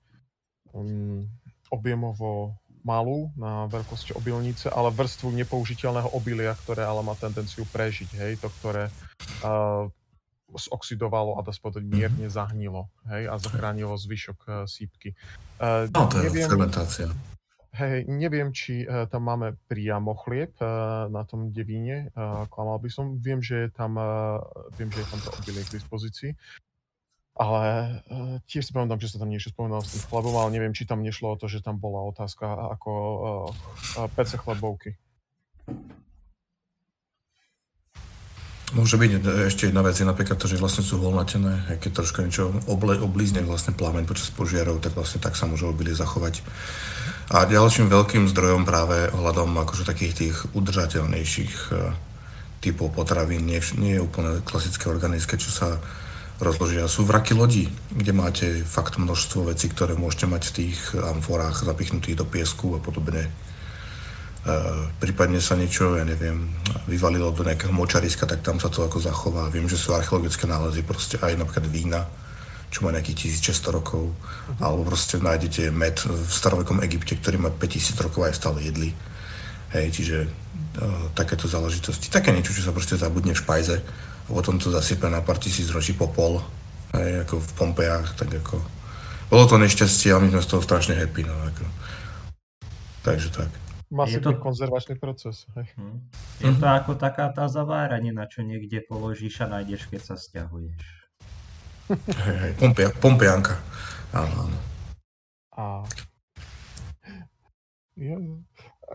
[0.72, 1.28] um,
[1.68, 8.42] objemovo malú na veľkosť obilnice, ale vrstvu nepoužiteľného obilia, ktoré ale má tendenciu prežiť, hej,
[8.42, 8.90] to, ktoré
[9.46, 9.86] uh,
[10.50, 15.14] zoxidovalo a sa povedať mierne zahnilo hej, a zachránilo zvyšok uh, sípky.
[15.62, 17.08] Uh, no, to je neviem, fermentácia.
[17.72, 22.92] Hej, neviem, či uh, tam máme priamo chlieb uh, na tom devíne, uh, klamal by
[22.92, 23.16] som.
[23.16, 24.44] Viem, že je tam, uh,
[24.76, 26.36] viem, že je tam to obilie k dispozícii.
[27.40, 27.64] Ale
[28.12, 30.84] uh, tiež si pamätám, že sa tam niečo spomínalo s tým chlebom, ale neviem, či
[30.84, 32.44] tam nešlo o to, že tam bola otázka
[32.76, 33.48] ako uh,
[34.04, 35.00] uh, pece chlebovky.
[38.72, 39.12] Môže byť
[39.52, 43.44] ešte jedna vec, je napríklad to, že vlastne sú voľnatené, keď troška niečo oble, oblízne
[43.44, 46.40] vlastne plameň počas požiarov, tak vlastne tak sa môže obilie zachovať.
[47.36, 51.72] A ďalším veľkým zdrojom práve ohľadom akože takých tých udržateľnejších e,
[52.64, 55.76] typov potravín, nie, nie je úplne klasické organické, čo sa
[56.40, 56.88] rozložia.
[56.88, 62.24] Sú vraky lodí, kde máte fakt množstvo vecí, ktoré môžete mať v tých amforách zapichnutých
[62.24, 63.28] do piesku a podobne
[64.98, 66.50] prípadne sa niečo, ja neviem,
[66.90, 69.54] vyvalilo do nejakého močariska, tak tam sa to ako zachová.
[69.54, 72.10] Viem, že sú archeologické nálezy proste aj napríklad vína,
[72.74, 74.64] čo má nejakých 1600 rokov, uh-huh.
[74.64, 78.90] alebo proste nájdete med v starovekom Egypte, ktorý má 5000 rokov a je stále jedli.
[79.78, 82.10] Hej, čiže uh, takéto záležitosti.
[82.10, 83.78] Také niečo, čo sa proste zabudne v špajze
[84.26, 86.42] a potom to zasype na pár tisíc ročí popol,
[86.98, 88.58] hej, ako v Pompejách, tak ako...
[89.32, 91.64] Bolo to nešťastie a my sme z toho strašne happy, no ako.
[93.06, 93.71] Takže tak.
[93.92, 94.40] Masívny to...
[94.40, 95.44] konzervačný proces.
[95.60, 95.68] Hej.
[95.76, 96.00] Hm.
[96.40, 100.80] Je to ako taká tá zaváranina, čo niekde položíš a nájdeš, keď sa stiahuješ.
[102.24, 103.60] Hej, hej, Pompia, Pompianka.
[104.16, 104.58] Áno, áno.
[105.60, 105.64] A...
[108.00, 108.16] Ja,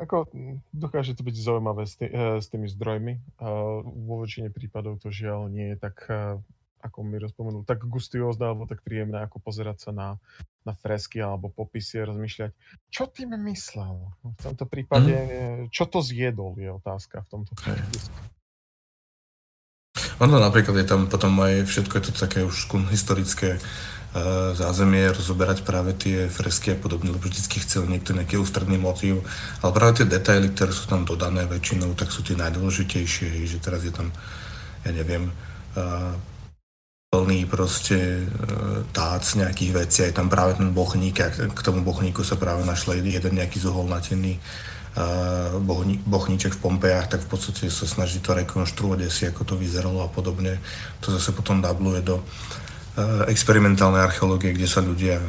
[0.01, 0.33] ako,
[0.73, 3.21] dokáže to byť zaujímavé s, tý, eh, s tými zdrojmi.
[3.37, 6.41] Uh, vo väčšine prípadov to žiaľ nie je tak uh,
[6.81, 10.09] ako mi rozpomenul, tak gustiózne alebo tak príjemné, ako pozerať sa na,
[10.67, 12.51] na fresky alebo popisy rozmýšľať,
[12.91, 14.11] čo tým myslel.
[14.27, 15.71] V tomto prípade, mm.
[15.71, 18.03] čo to zjedol, je otázka v tomto prípade.
[20.21, 25.65] Ono napríklad je tam potom aj všetko je to také už historické uh, zázemie, rozoberať
[25.65, 29.25] práve tie fresky a podobne, lebo vždy chcel niekto nejaký ústredný motív,
[29.61, 33.85] ale práve tie detaily, ktoré sú tam dodané väčšinou, tak sú tie najdôležitejšie, že teraz
[33.85, 34.13] je tam,
[34.85, 35.33] ja neviem,
[35.77, 36.17] uh,
[37.07, 38.25] plný proste e,
[38.91, 42.99] tác nejakých vecí, aj tam práve ten bochník, a k tomu bochníku sa práve našla
[42.99, 49.01] jeden nejaký zoholnatený uh, bohní, bochníček v Pompejách, tak v podstate sa snaží to rekonštruovať
[49.07, 50.61] asi, ako to vyzeralo a podobne.
[51.05, 55.21] To zase potom dabluje do uh, experimentálnej archeológie, kde sa ľudia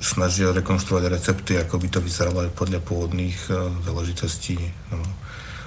[0.00, 3.36] snažia rekonštruovať recepty, ako by to vyzeralo aj podľa pôvodných
[3.84, 4.56] záležitostí.
[4.92, 5.04] No.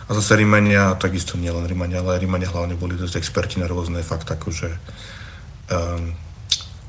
[0.03, 4.27] A zase Rímania, takisto nielen Rímania, ale Rímania hlavne boli dosť experti na rôzne fakt
[4.27, 4.69] akože
[5.71, 6.11] um,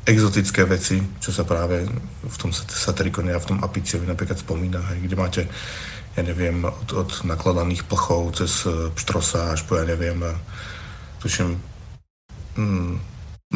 [0.05, 1.89] exotické veci, čo sa práve
[2.25, 5.43] v tom satirikone a v tom Apiciovi napríklad spomína, hej, kde máte,
[6.13, 10.33] ja neviem, od, od nakladaných plchov cez e, pštrosa až po, ja neviem, e,
[11.25, 11.57] tuším,
[12.61, 12.95] mm,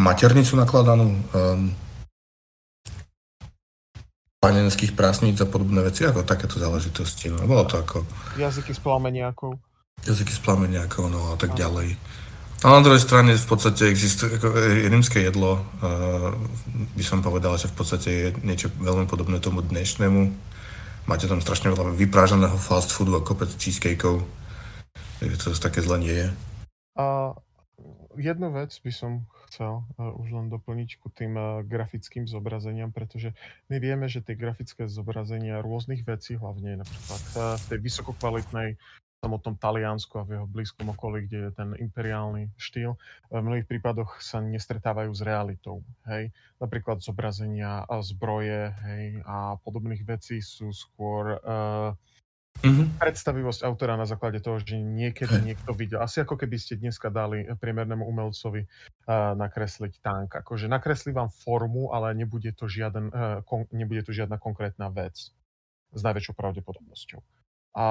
[0.01, 1.69] maternicu nakladanú, um,
[4.39, 7.27] panenských prásnic a podobné veci, ako takéto záležitosti.
[7.27, 8.07] No, bolo to ako...
[8.39, 9.59] Jazyky s plameniakou.
[10.07, 11.99] Jazyky s plameniakou, no a tak ďalej.
[12.59, 16.35] A na druhej strane v podstate existuje ako e, rímske jedlo, uh,
[16.99, 20.21] by som povedal, že v podstate je niečo veľmi podobné tomu dnešnému.
[21.07, 24.27] Máte tam strašne veľa vyprážaného fast foodu a kopec cheesecakeov.
[25.23, 26.29] Takže to také zle nie je.
[26.99, 27.35] A
[28.19, 29.11] jednu vec by som
[29.49, 33.33] chcel uh, už len doplniť ku tým uh, grafickým zobrazeniam, pretože
[33.73, 38.77] my vieme, že tie grafické zobrazenia rôznych vecí, hlavne napríklad uh, tej vysokokvalitnej
[39.19, 42.95] samotnom Taliansku a v jeho blízkom okolí, kde je ten imperiálny štýl,
[43.35, 45.83] v mnohých prípadoch sa nestretávajú s realitou.
[46.07, 46.31] Hej.
[46.63, 51.99] Napríklad zobrazenia zbroje hej, a podobných vecí sú skôr uh,
[52.65, 52.99] mm-hmm.
[52.99, 56.03] predstavivosť autora na základe toho, že niekedy niekto videl.
[56.03, 60.29] Asi ako keby ste dneska dali priemernému umelcovi uh, nakresliť tank.
[60.43, 65.31] Akože nakreslí vám formu, ale nebude to, žiaden, uh, kon, nebude to žiadna konkrétna vec
[65.89, 67.38] s najväčšou pravdepodobnosťou.
[67.77, 67.85] A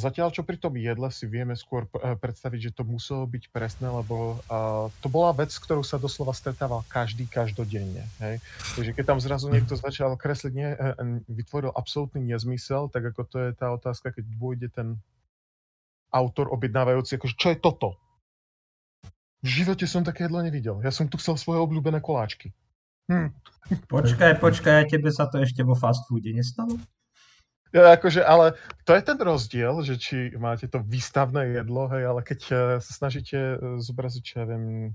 [0.00, 3.86] zatiaľ, čo pri tom jedle si vieme skôr eh, predstaviť, že to muselo byť presné,
[3.86, 8.08] lebo uh, to bola vec, s ktorou sa doslova stretával každý každodenne.
[8.18, 8.40] Hej?
[8.74, 10.96] Takže keď tam zrazu niekto začal kresliť, nie, eh,
[11.28, 14.96] vytvoril absolútny nezmysel, tak ako to je tá otázka, keď pôjde ten
[16.10, 17.88] autor objednávajúci, akože čo je toto?
[19.40, 20.82] V živote som také jedlo nevidel.
[20.84, 22.52] Ja som tu chcel svoje obľúbené koláčky.
[23.08, 23.32] Hm.
[23.86, 26.76] Počkaj, počkaj, tebe sa to ešte vo fast foode nestalo?
[27.70, 32.20] Ja, akože, ale to je ten rozdiel, že či máte to výstavné jedlo, hej, ale
[32.26, 34.94] keď eh, sa snažíte eh, zobraziť, ja viem,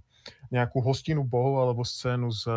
[0.50, 2.50] nejakú hostinu bohov alebo scénu z,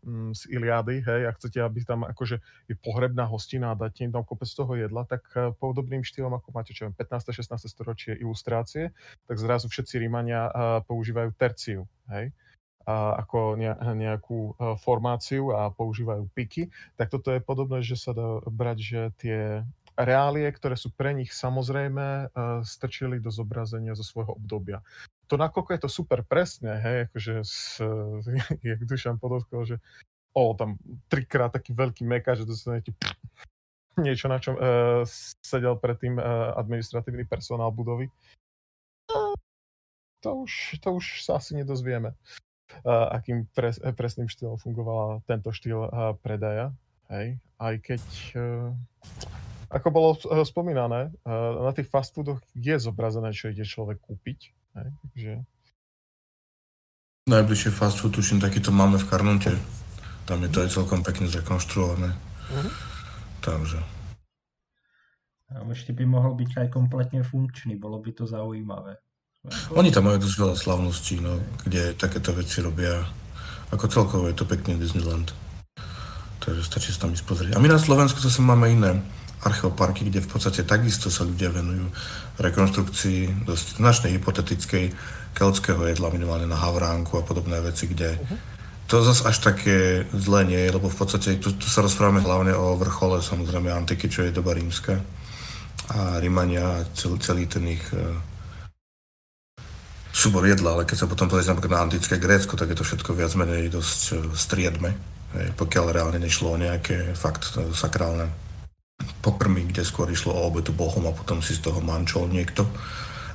[0.00, 2.38] mm, z Iliady, hej, a chcete, aby tam akože
[2.70, 6.56] je pohrebná hostina a dáte im tam kopec toho jedla, tak eh, podobným štýlom, ako
[6.56, 7.36] máte, čo viem, 15.
[7.36, 7.68] 16.
[7.68, 8.96] storočie ilustrácie,
[9.28, 10.48] tak zrazu všetci Rímania
[10.88, 12.32] používajú terciu, hej.
[13.18, 13.58] Ako
[13.94, 19.38] nejakú formáciu a používajú piky, tak toto je podobné, že sa dá brať, že tie
[19.98, 22.32] reálie, ktoré sú pre nich samozrejme,
[22.64, 24.80] strčili do zobrazenia zo svojho obdobia.
[25.30, 27.78] To nakoľko je to super presne, hej, akože s,
[28.66, 29.76] jak Dušan podotkol, že
[30.34, 30.74] o, tam
[31.06, 32.48] trikrát taký veľký meka, že
[32.82, 32.92] ti
[33.98, 35.04] niečo, na čom uh,
[35.44, 38.08] sedel predtým uh, administratívny personál budovy.
[40.20, 42.12] To už, to už sa asi nedozvieme,
[42.86, 46.72] akým pres, presným štýlom fungoval tento štýl uh, predaja.
[47.10, 47.42] Hej.
[47.58, 48.02] Aj keď,
[48.38, 48.70] uh,
[49.68, 54.54] ako bolo uh, spomínané, uh, na tých fast foodoch je zobrazené, čo ide človek kúpiť.
[54.78, 54.88] Hej.
[55.02, 55.32] Takže...
[57.30, 59.54] Najbližšie fast food, tuším, takýto máme v Karnunte.
[60.26, 62.10] Tam je to aj celkom pekne zrekonštruované.
[62.14, 62.72] Uh-huh.
[63.44, 63.78] Takže.
[65.50, 68.98] A ešte by mohol byť aj kompletne funkčný, bolo by to zaujímavé.
[69.72, 73.08] Oni tam majú dosť veľa slavností, no, kde takéto veci robia.
[73.72, 75.32] Ako celkovo je to pekný Disneyland.
[76.44, 77.52] Takže stačí sa tam ísť pozrieť.
[77.56, 79.00] A my na Slovensku zase máme iné
[79.40, 81.88] archeoparky, kde v podstate takisto sa ľudia venujú
[82.36, 84.92] rekonstrukcii dosť značnej hypotetickej
[85.32, 88.20] keltského jedla, minimálne na Havránku a podobné veci, kde
[88.90, 92.52] to zase až také zlé nie je, lebo v podstate tu, tu sa rozprávame hlavne
[92.52, 95.00] o vrchole samozrejme antiky, čo je doba rímska
[95.88, 98.18] a Rímania a celý, celý ten ich uh,
[100.12, 103.14] súbor jedla, ale keď sa potom pozrieť napríklad na antické Grécko, tak je to všetko
[103.14, 104.94] viac menej dosť uh, striedme,
[105.56, 108.30] pokiaľ reálne nešlo o nejaké fakt uh, sakrálne
[109.24, 112.68] pokrmy, kde skôr išlo o obetu bohom a potom si z toho mančol niekto,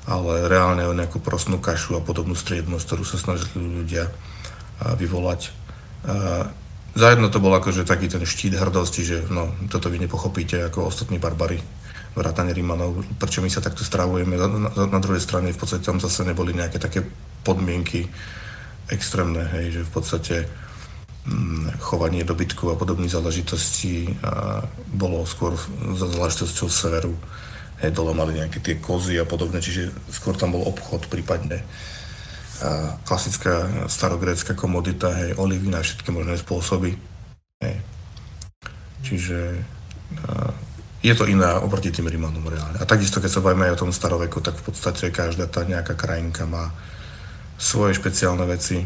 [0.06, 5.52] ale reálne o nejakú prosnú kašu a podobnú striednosť, ktorú sa snažili ľudia uh, vyvolať.
[6.96, 11.18] Zajedno to bol akože taký ten štít hrdosti, že no, toto vy nepochopíte ako ostatní
[11.18, 11.58] barbary
[12.16, 14.40] vrátane Rímanov, prečo my sa takto stravujeme.
[14.40, 17.04] Na, na, na druhej strane v podstate tam zase neboli nejaké také
[17.44, 18.08] podmienky
[18.88, 20.36] extrémne, hej, že v podstate
[21.28, 24.64] hm, chovanie dobytku a podobných záležitostí a
[24.96, 25.60] bolo skôr
[25.94, 27.14] za záležitosťou severu.
[27.84, 31.68] Hej, dole mali nejaké tie kozy a podobne, čiže skôr tam bol obchod prípadne.
[32.64, 36.96] A klasická starogrécka komodita, hej, olivy na všetky možné spôsoby.
[37.60, 37.84] Hej.
[39.04, 39.60] Čiže
[40.24, 40.55] a,
[41.06, 42.82] je to iné oproti tým Rímanom reálne.
[42.82, 45.94] A takisto, keď sa bavíme aj o tom staroveku, tak v podstate každá tá nejaká
[45.94, 46.74] krajinka má
[47.62, 48.82] svoje špeciálne veci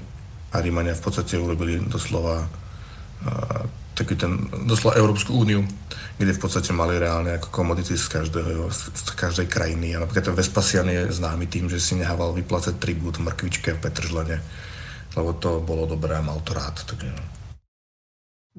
[0.52, 3.64] a Rímania v podstate urobili doslova uh,
[3.96, 5.64] taký ten, doslova Európsku úniu,
[6.20, 9.96] kde v podstate mali reálne ako komodity z, každého, z každej krajiny.
[9.96, 14.38] A napríklad ten Vespasian je známy tým, že si nehával vyplácať tribút mrkvičke v Petržlene,
[15.16, 16.80] lebo to bolo dobré a mal to rád.
[16.84, 17.12] Takže...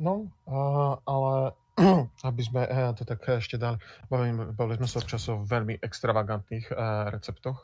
[0.00, 1.59] No, uh, ale
[2.28, 6.66] aby sme eh, to tak ešte dali, bavili, bavili sme sa občas o veľmi extravagantných
[6.70, 6.76] eh,
[7.10, 7.58] receptoch,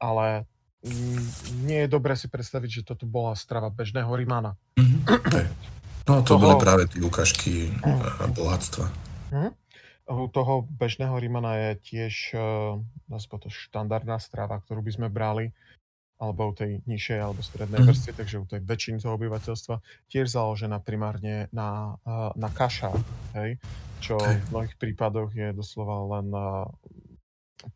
[0.00, 0.48] ale
[0.84, 1.24] mm,
[1.68, 4.56] nie je dobré si predstaviť, že toto bola strava bežného Rímana.
[4.80, 5.46] Mm-hmm.
[6.08, 6.42] No to toho...
[6.42, 8.34] boli práve tie ukážky mm.
[8.34, 8.86] bohatstva.
[9.30, 9.52] Mm.
[10.10, 12.14] U toho bežného Rímana je tiež
[13.06, 15.54] to štandardná strava, ktorú by sme brali
[16.20, 17.88] alebo u tej nižšej alebo strednej mm.
[17.88, 19.74] vrstvy, takže u tej väčšiny toho obyvateľstva,
[20.12, 21.96] tiež založená primárne na,
[22.36, 23.00] na kašách,
[23.40, 23.56] hej?
[24.04, 26.28] čo v mnohých prípadoch je doslova len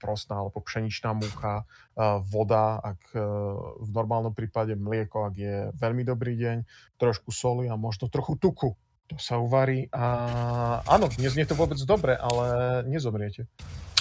[0.00, 1.68] prostá alebo pšeničná múka,
[2.32, 3.00] voda, ak
[3.84, 6.56] v normálnom prípade mlieko, ak je veľmi dobrý deň,
[6.96, 8.72] trošku soli a možno trochu tuku.
[9.12, 10.04] To sa uvarí a
[10.88, 13.44] áno, neznie to vôbec dobre, ale nezomriete.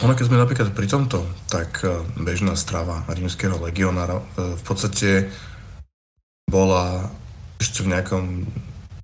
[0.02, 5.28] Ono, keď sme napríklad pri tomto, tak e, bežná strava rímskeho legionára e, v podstate
[6.48, 7.12] bola
[7.60, 8.26] ešte v nejakom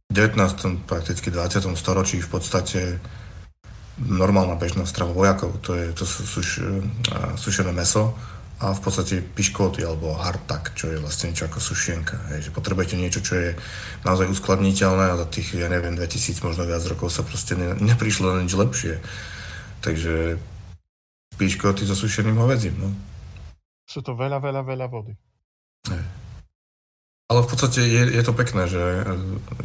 [0.10, 0.90] 19.
[0.90, 1.78] prakticky 20.
[1.78, 2.82] storočí v podstate
[4.00, 5.60] normálna bežná strava vojakov.
[5.68, 6.80] To, je, to sú suš, e,
[7.36, 8.16] sušené meso
[8.60, 12.20] a v podstate piškoty alebo hardtak, čo je vlastne niečo ako sušienka.
[12.36, 13.50] Hej, že potrebujete niečo, čo je
[14.04, 18.36] naozaj uskladniteľné a za tých, ja neviem, 2000, možno viac rokov sa proste ne, neprišlo
[18.36, 19.00] na nič lepšie.
[19.80, 20.36] Takže
[21.40, 22.76] piškoty so sušeným hovedzím.
[22.84, 22.92] No.
[23.88, 25.16] Sú to veľa, veľa, veľa vody.
[25.88, 26.04] Ne.
[27.32, 29.04] Ale v podstate je, je to pekné, že e,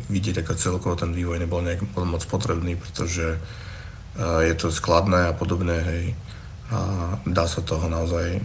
[0.07, 5.35] vidieť, ako celkovo ten vývoj nebol nejak moc potrebný, pretože uh, je to skladné a
[5.35, 6.05] podobné, hej.
[6.71, 6.79] A
[7.25, 8.45] dá sa toho naozaj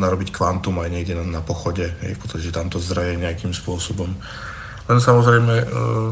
[0.00, 4.14] narobiť kvantum aj niekde na, na pochode, hej, v podstate tam to zraje nejakým spôsobom.
[4.88, 6.10] Len samozrejme, uh,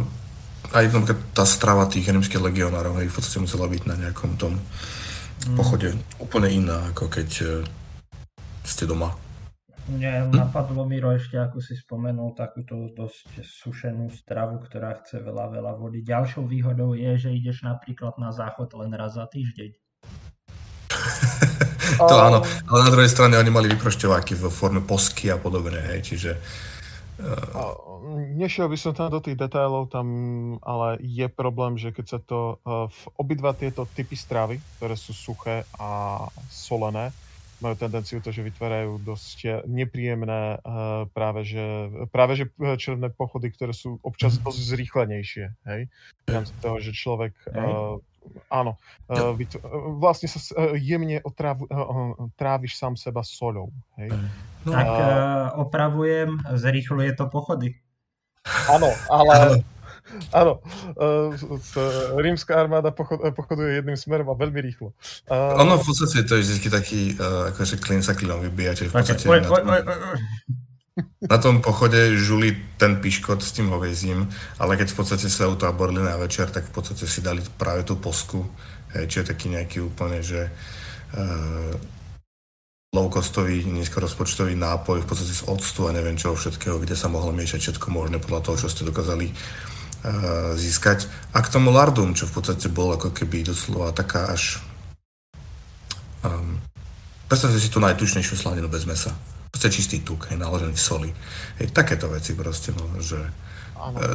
[0.76, 0.84] aj
[1.32, 5.56] tá strava tých rímskych legionárov, hej, v podstate musela byť na nejakom tom mm.
[5.56, 7.50] pochode úplne iná, ako keď uh,
[8.66, 9.16] ste doma.
[9.90, 10.38] Mne hm?
[10.38, 16.06] napadlo Miro ešte, ako si spomenul, takúto dosť sušenú stravu, ktorá chce veľa, veľa vody.
[16.06, 19.70] Ďalšou výhodou je, že ideš napríklad na záchod len raz za týždeň.
[22.10, 26.00] to áno, ale na druhej strane oni mali vyprošťováky vo forme posky a podobne, hej,
[26.04, 26.30] čiže
[28.10, 30.06] Nešiel by som tam do tých detailov, tam
[30.64, 35.68] ale je problém, že keď sa to v obidva tieto typy stravy, ktoré sú suché
[35.76, 37.12] a solené,
[37.60, 40.64] majú tendenciu to, že vytvárajú dosť nepríjemné
[41.12, 42.44] práve že, práve že
[42.80, 44.42] černé pochody, ktoré sú občas mhm.
[44.48, 45.46] dosť zrýchlenejšie.
[45.68, 45.80] Hej?
[46.24, 48.00] V rámci toho, že človek hej.
[48.50, 48.76] Áno,
[49.08, 49.32] ja.
[49.96, 50.38] vlastne sa
[50.76, 51.64] jemne otráv,
[52.36, 53.72] tráviš sám seba soľou.
[53.96, 54.10] Hej?
[54.66, 54.76] No.
[54.76, 55.02] Tak uh,
[55.64, 57.78] opravujem, zrýchluje to pochody.
[58.68, 59.64] Áno, ale...
[60.34, 60.58] Áno,
[60.98, 61.30] uh,
[62.18, 64.90] rímska armáda pochod, pochoduje jedným smerom a veľmi rýchlo.
[65.30, 68.90] Uh, ono v podstate to je vždy taký, uh, akože klin sa klinom vybíja, čiže
[68.90, 69.38] v podstate okay.
[69.38, 70.18] oj, oj, oj, oj.
[71.20, 76.00] Na tom pochode žuli ten piškot s tým hovezím, ale keď v podstate sa utáborili
[76.00, 78.42] na večer, tak v podstate si dali práve tú posku,
[78.96, 81.72] hej, čo je taký nejaký úplne, že uh,
[82.90, 87.60] low-costový, nízkorozpočtový nápoj v podstate z octu a neviem čoho všetkého, kde sa mohlo miešať
[87.70, 91.06] všetko možné podľa toho, čo ste dokázali uh, získať.
[91.30, 94.58] A k tomu lardum, čo v podstate bol ako keby doslova taká až...
[96.26, 96.58] Um,
[97.30, 99.14] predstavte si tú najtučnejšiu slaninu bez mesa.
[99.50, 101.10] Proste čistý tuk, hej, naložený soli.
[101.58, 103.18] Hej, takéto veci proste, no, že...
[103.80, 104.12] Uh,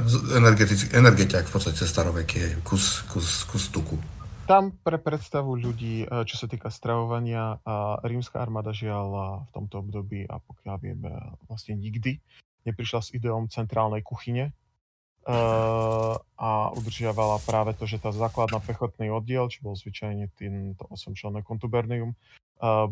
[0.94, 4.00] energetiak v podstate staroveký, hej, kus, kus, kus tuku.
[4.46, 7.58] Tam pre predstavu ľudí, eh, čo sa týka stravovania,
[8.06, 9.08] rímska armáda žiaľ
[9.42, 11.10] v tomto období a pokiaľ vieme
[11.50, 12.22] vlastne nikdy
[12.66, 14.54] neprišla s ideom centrálnej kuchyne
[16.38, 22.14] a udržiavala práve to, že tá základná pechotný oddiel, čo bol zvyčajne týmto 8 kontubernium,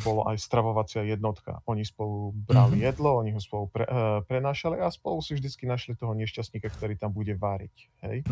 [0.04, 1.64] bolo aj stravovacia jednotka.
[1.66, 2.90] Oni spolu brali mm-hmm.
[2.92, 7.00] jedlo, oni ho spolu pre, uh, prenášali a spolu si vždycky našli toho nešťastníka, ktorý
[7.00, 7.76] tam bude váriť.
[8.04, 8.28] Hej?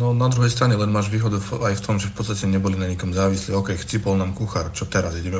[0.00, 2.88] No na druhej strane len máš výhodu aj v tom, že v podstate neboli na
[2.88, 3.52] nikom závislí.
[3.52, 5.36] OK, chcipol nám kuchár, čo teraz, ideme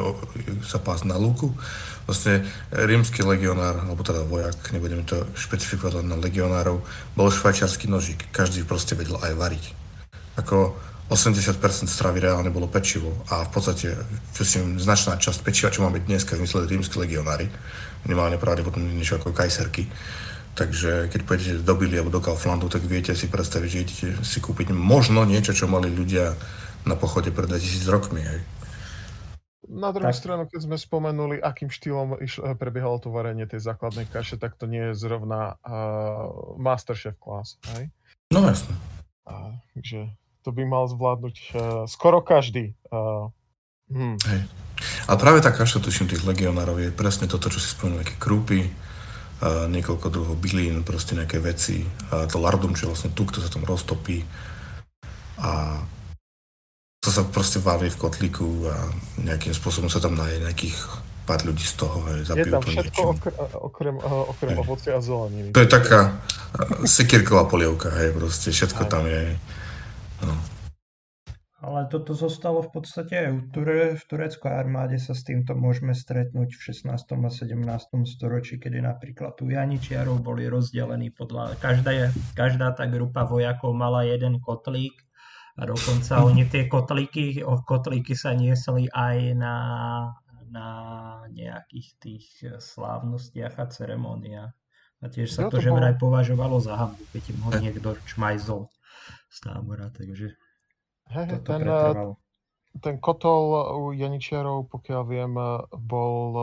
[0.60, 1.56] sa pásť na lúku.
[2.04, 6.84] Vlastne rímsky legionár, alebo teda vojak, nebudeme to špecifikovať len na legionárov,
[7.16, 8.28] bol švajčiarsky nožík.
[8.28, 9.64] Každý proste vedel aj variť.
[10.36, 10.76] Ako
[11.08, 13.96] 80% stravy reálne bolo pečivo a v podstate
[14.36, 17.48] si značná časť pečiva, čo máme dneska, vymysleli rímsky legionári,
[18.04, 19.88] minimálne pravdepodobne niečo ako kajserky.
[20.52, 24.38] Takže keď pôjdete do Billy alebo do Kauflandu, tak viete si predstaviť, že idete si
[24.42, 26.34] kúpiť možno niečo, čo mali ľudia
[26.84, 28.20] na pochode pred 2000 rokmi.
[28.20, 28.40] Hej.
[29.68, 30.18] Na druhú tak.
[30.18, 34.64] stranu, keď sme spomenuli, akým štýlom išlo, prebiehalo to varenie tej základnej kaše, tak to
[34.64, 37.92] nie je zrovna uh, Masterchef class, hej?
[38.32, 38.72] No jasne.
[39.76, 40.08] Takže
[40.48, 41.52] to by mal zvládnuť uh,
[41.84, 42.72] skoro každý.
[42.88, 43.28] Uh,
[43.92, 44.16] hm.
[44.16, 44.40] Hej.
[45.04, 48.64] A práve tá kaša, tuším, tých legionárov je presne toto, čo si spomenul, nejaké krúpy,
[48.64, 51.84] uh, niekoľko druhov bylín, proste nejaké veci.
[52.08, 54.24] Uh, to lardum, čo je vlastne tuk, to sa tam roztopí.
[55.36, 55.84] A
[57.04, 58.88] to sa proste varí v kotlíku a
[59.20, 60.80] nejakým spôsobom sa tam naje nejakých
[61.28, 63.96] pár ľudí z toho, hej, zapijú Je tam všetko okrem, okrem,
[64.32, 65.52] okrem ovocia a zeleniny.
[65.52, 66.16] To je taká
[66.88, 68.88] sekírková polievka, hej, proste všetko aj.
[68.88, 69.36] tam je.
[70.22, 70.34] No.
[71.58, 76.54] Ale toto zostalo v podstate aj Ture, v tureckej armáde sa s týmto môžeme stretnúť
[76.54, 76.94] v 16.
[76.94, 77.58] a 17.
[78.06, 81.58] storočí, kedy napríklad tu Janičiarov boli rozdelení podľa...
[81.58, 85.02] Každá, každá tá grupa vojakov mala jeden kotlík
[85.58, 89.56] a dokonca oni tie kotlíky, kotlíky sa niesli aj na,
[90.54, 90.68] na
[91.34, 92.26] nejakých tých
[92.62, 94.54] slávnostiach a ceremoniách.
[94.98, 97.88] A tiež sa no to, to že vraj považovalo za hambu, keď im ho niekto
[98.14, 98.70] čmajzol
[99.38, 100.34] z tábora, takže
[101.14, 102.18] hey, toto ten, pretrvalo.
[102.82, 103.44] ten kotol
[103.78, 105.32] u Janičiarov, pokiaľ viem,
[105.78, 106.42] bol e,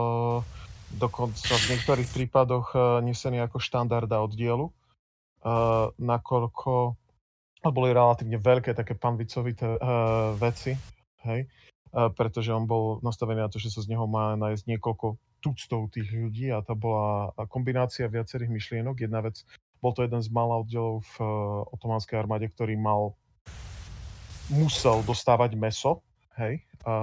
[0.95, 2.71] dokonca v niektorých prípadoch
[3.03, 4.71] nesený ako štandarda oddielu,
[5.99, 6.95] nakoľko
[7.65, 9.75] boli relatívne veľké také panvicovité
[10.39, 10.77] veci,
[11.27, 11.49] hej,
[11.91, 16.09] pretože on bol nastavený na to, že sa z neho má nájsť niekoľko tuctov tých
[16.09, 18.95] ľudí a to bola kombinácia viacerých myšlienok.
[19.03, 19.41] Jedna vec
[19.85, 21.29] bol to jeden z mála oddielov v eh,
[21.77, 23.13] otomanskej armáde, ktorý mal
[24.49, 26.01] musel dostávať meso,
[26.41, 26.93] hej, a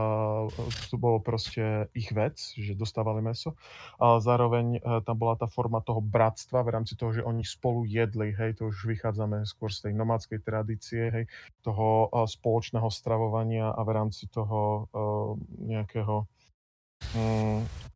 [0.87, 3.59] to bolo proste ich vec, že dostávali meso.
[3.99, 7.83] A zároveň uh, tam bola tá forma toho bratstva v rámci toho, že oni spolu
[7.83, 11.25] jedli, hej, to už vychádzame skôr z tej nomádskej tradície, hej,
[11.67, 16.31] toho spoločného stravovania a v rámci toho uh, nejakého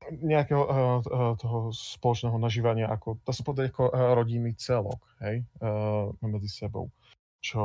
[0.07, 5.43] nejakého uh, toho spoločného nažívania, ako, to sa povedať ako rodinný celok, hej,
[6.23, 6.95] medzi sebou,
[7.43, 7.61] čo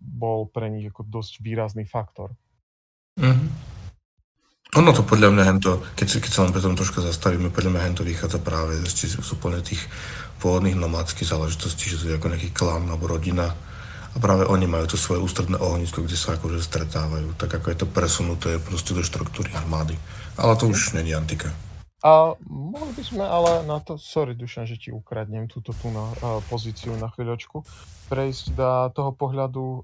[0.00, 2.32] bol pre nich ako dosť výrazný faktor.
[3.20, 3.48] Mm-hmm.
[4.74, 7.86] Ono to podľa mňa hento, keď, keď sa len pre tom troška zastavíme, podľa mňa
[7.86, 9.78] hento vychádza práve ešte z úplne tých
[10.42, 13.54] pôvodných nomádskych záležitostí, že to je ako nejaký klan alebo rodina
[14.14, 17.78] a práve oni majú to svoje ústredné ohnisko, kde sa akože stretávajú, tak ako je
[17.82, 19.94] to presunuté proste do štruktúry armády.
[20.38, 21.54] Ale to už není antika.
[22.04, 26.12] A mohli by sme ale na to, sorry Dušan, že ti ukradnem túto tú na,
[26.20, 27.64] uh, pozíciu na chvíľočku,
[28.12, 29.82] prejsť do toho pohľadu uh,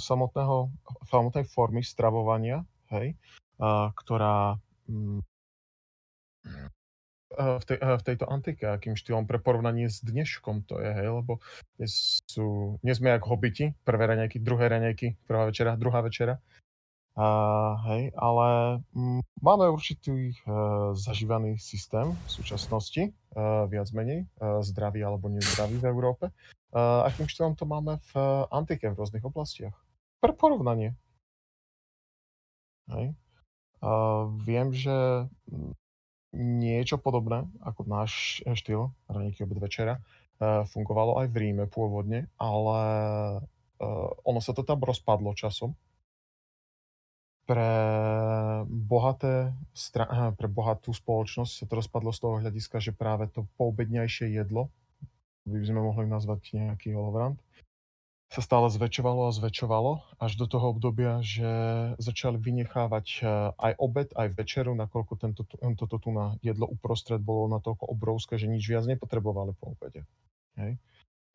[0.00, 0.72] samotného,
[1.04, 3.12] samotnej formy stravovania, hej,
[3.60, 4.56] uh, ktorá
[4.88, 5.20] um,
[7.34, 11.44] v, tej, v tejto antike, akým štýlom pre porovnanie s dneškom to je, hej, lebo
[11.76, 16.38] dnes sú, nie sme jak hobiti, prvé raňajky, druhé raňajky, prvá večera, druhá večera,
[17.14, 18.46] Uh, hej, ale
[18.90, 25.30] m, mm, máme určitý uh, zažívaný systém v súčasnosti, uh, viac menej, uh, zdravý alebo
[25.30, 26.34] nezdravý v Európe.
[26.74, 29.78] Uh, akým štýlom to máme v uh, antike v rôznych oblastiach.
[30.18, 30.98] Pre porovnanie.
[32.90, 33.14] Hej.
[33.78, 35.70] Uh, viem, že mm,
[36.34, 40.02] niečo podobné ako náš štýl raníky obed večera
[40.42, 42.80] uh, fungovalo aj v Ríme pôvodne, ale
[43.78, 45.78] uh, ono sa to tam rozpadlo časom
[47.44, 47.72] pre,
[48.66, 49.52] bohaté,
[50.36, 54.72] pre bohatú spoločnosť sa to rozpadlo z toho hľadiska, že práve to poobedňajšie jedlo,
[55.44, 57.36] by sme mohli nazvať nejaký holovrant,
[58.32, 61.46] sa stále zväčšovalo a zväčšovalo až do toho obdobia, že
[62.02, 63.24] začali vynechávať e,
[63.54, 68.50] aj obed, aj večeru, nakoľko tento, toto tu na jedlo uprostred bolo natoľko obrovské, že
[68.50, 70.02] nič viac nepotrebovali po obede.
[70.58, 70.82] Hej.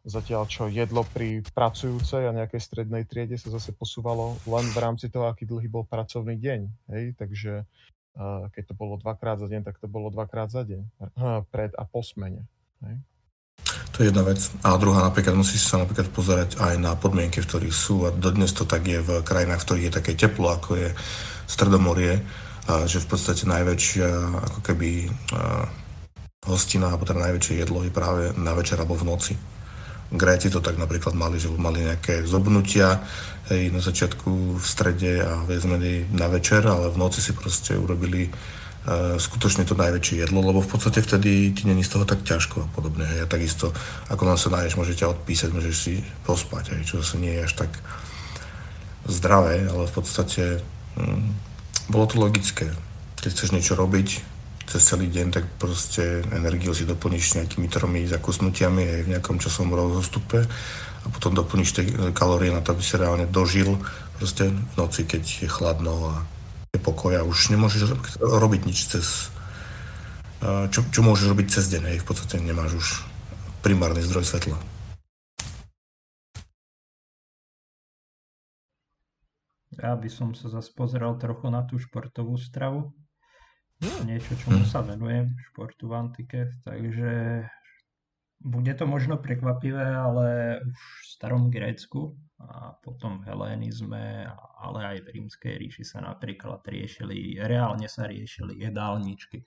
[0.10, 5.06] Zatiaľ, čo jedlo pri pracujúcej a nejakej strednej triede sa zase posúvalo len v rámci
[5.06, 6.60] toho, aký dlhý bol pracovný deň.
[6.90, 7.04] Hej?
[7.14, 7.70] Takže
[8.50, 10.82] keď to bolo dvakrát za deň, tak to bolo dvakrát za deň.
[11.54, 12.50] Pred a po smene.
[12.82, 12.98] Hej?
[13.94, 14.42] To je jedna vec.
[14.66, 18.10] A druhá napríklad musíš sa napríklad pozerať aj na podmienky, v ktorých sú.
[18.10, 20.90] A dodnes to tak je v krajinách, v ktorých je také teplo, ako je
[21.46, 22.26] Stredomorie,
[22.90, 24.10] že v podstate najväčšia
[24.42, 25.06] ako keby
[26.50, 29.34] hostina, alebo teda najväčšie jedlo je práve na večer alebo v noci
[30.10, 32.98] Gréci to tak napríklad mali, že mali nejaké zobnutia
[33.54, 35.70] hej, na začiatku v strede a viac
[36.10, 40.70] na večer, ale v noci si proste urobili uh, skutočne to najväčšie jedlo, lebo v
[40.74, 43.06] podstate vtedy ti není z toho tak ťažko a podobne.
[43.06, 43.26] Hej.
[43.26, 43.70] A takisto,
[44.10, 47.46] ako nám sa náješ, môže ťa odpísať, môžeš si pospať, hej, čo zase nie je
[47.46, 47.72] až tak
[49.06, 50.66] zdravé, ale v podstate
[50.98, 51.38] hm,
[51.94, 52.66] bolo to logické.
[53.22, 54.39] Keď chceš niečo robiť,
[54.70, 59.74] cez celý deň, tak proste energiu si doplníš nejakými tromi zakusnutiami aj v nejakom časovom
[59.74, 60.46] rozostupe
[61.02, 63.82] a potom doplníš tie kalórie na to, aby si reálne dožil
[64.22, 66.16] proste v noci, keď je chladno a
[66.70, 69.34] je pokoj a už nemôžeš robiť nič cez
[70.72, 72.88] čo, čo môžeš robiť cez deň, hej, v podstate nemáš už
[73.60, 74.56] primárny zdroj svetla.
[79.80, 82.92] Ja by som sa zase pozeral trochu na tú športovú stravu
[83.80, 87.44] niečo, čomu sa venujem, športu v antike, takže
[88.40, 94.32] bude to možno prekvapivé, ale už v starom Grécku a potom v helénizme,
[94.64, 99.44] ale aj v rímskej ríši sa napríklad riešili, reálne sa riešili jedálničky.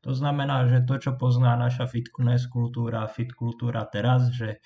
[0.00, 4.64] To znamená, že to, čo pozná naša fitness kultúra, fit kultúra teraz, že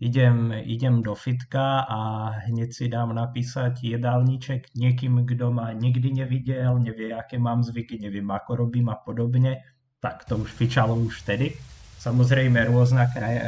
[0.00, 6.76] idem, idem do fitka a hneď si dám napísať jedálniček niekým, kto ma nikdy nevidel,
[6.76, 9.64] nevie, aké mám zvyky, neviem, ako robím a podobne,
[10.00, 11.56] tak to už fičalo už vtedy.
[11.96, 13.44] Samozrejme rôzna, kraj, e,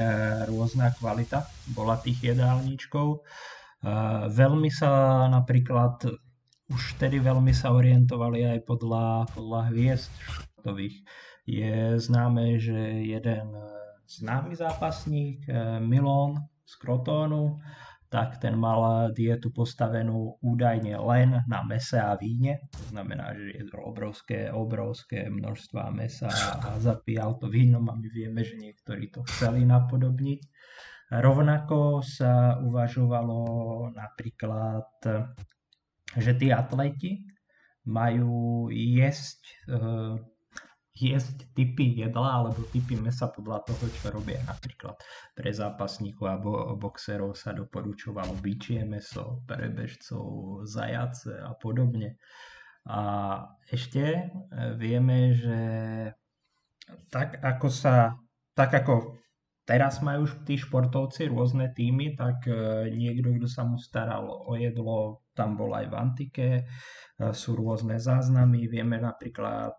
[0.48, 1.44] rôzna kvalita
[1.76, 3.08] bola tých jedálničkov.
[3.12, 3.18] E,
[4.32, 6.08] veľmi sa napríklad,
[6.72, 10.12] už vtedy veľmi sa orientovali aj podľa, podľa hviezd.
[11.48, 13.56] Je známe, že jeden
[14.08, 17.60] známy zápasník eh, Milon z Krotónu,
[18.08, 22.64] tak ten mal dietu postavenú údajne len na mese a víne.
[22.72, 26.32] To znamená, že jedol obrovské, obrovské množstva mesa
[26.64, 30.40] a zapíjal to vínom a my vieme, že niektorí to chceli napodobniť.
[31.20, 33.40] Rovnako sa uvažovalo
[33.92, 34.88] napríklad,
[36.16, 37.28] že tí atleti
[37.84, 40.16] majú jesť eh,
[40.98, 44.42] jesť typy jedla alebo typy mesa podľa toho, čo robia.
[44.46, 44.98] Napríklad
[45.34, 52.18] pre zápasníkov alebo boxerov sa doporučovalo byčie meso, pre bežcov zajace a podobne.
[52.88, 53.00] A
[53.68, 54.22] ešte e,
[54.80, 55.60] vieme, že
[57.12, 58.16] tak ako sa,
[58.56, 59.17] tak ako
[59.68, 65.28] teraz majú tí športovci rôzne týmy, tak e, niekto, kto sa mu staral o jedlo,
[65.36, 66.48] tam bol aj v antike,
[67.18, 69.74] sú rôzne záznamy, vieme napríklad,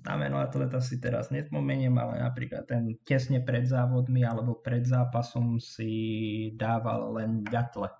[0.00, 5.60] na meno atleta si teraz nespomeniem, ale napríklad ten tesne pred závodmi alebo pred zápasom
[5.60, 5.92] si
[6.56, 7.92] dával len ďatle,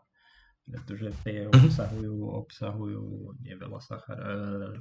[0.65, 1.69] pretože tie mhm.
[1.69, 2.17] obsahujú,
[2.49, 3.05] obsahujú
[3.45, 4.37] neveľa sachar, e,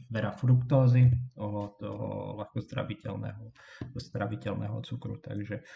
[0.07, 2.07] veľa fruktózy, toho, toho
[2.39, 3.43] ľahko straviteľného,
[3.91, 5.67] straviteľného cukru, takže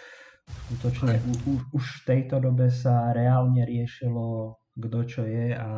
[0.48, 5.70] skutočne u, u, už v tejto dobe sa reálne riešilo kto čo je a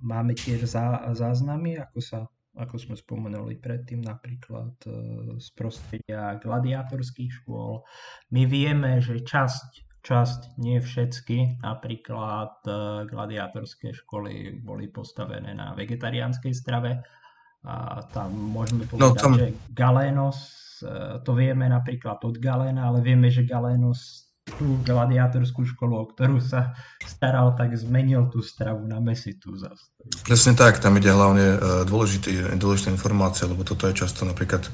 [0.00, 2.18] máme tiež zá, záznamy, ako sa
[2.58, 4.90] ako sme spomenuli predtým, napríklad e,
[5.38, 7.86] z prostredia gladiátorských škôl.
[8.34, 12.70] My vieme, že časť, časť, nie všetky, napríklad e,
[13.06, 16.98] gladiátorské školy boli postavené na vegetariánskej strave,
[17.62, 19.32] a tam môžeme no, povedať, no, tam...
[19.38, 20.38] že Galénos,
[21.24, 26.72] to vieme napríklad od Galéna, ale vieme, že Galénos tú gladiátorskú školu, o ktorú sa
[27.04, 29.52] staral, tak zmenil tú stravu na mesitu.
[30.24, 34.64] Presne tak, tam ide hlavne e, dôležitý, dôležitá informácia, lebo toto je často napríklad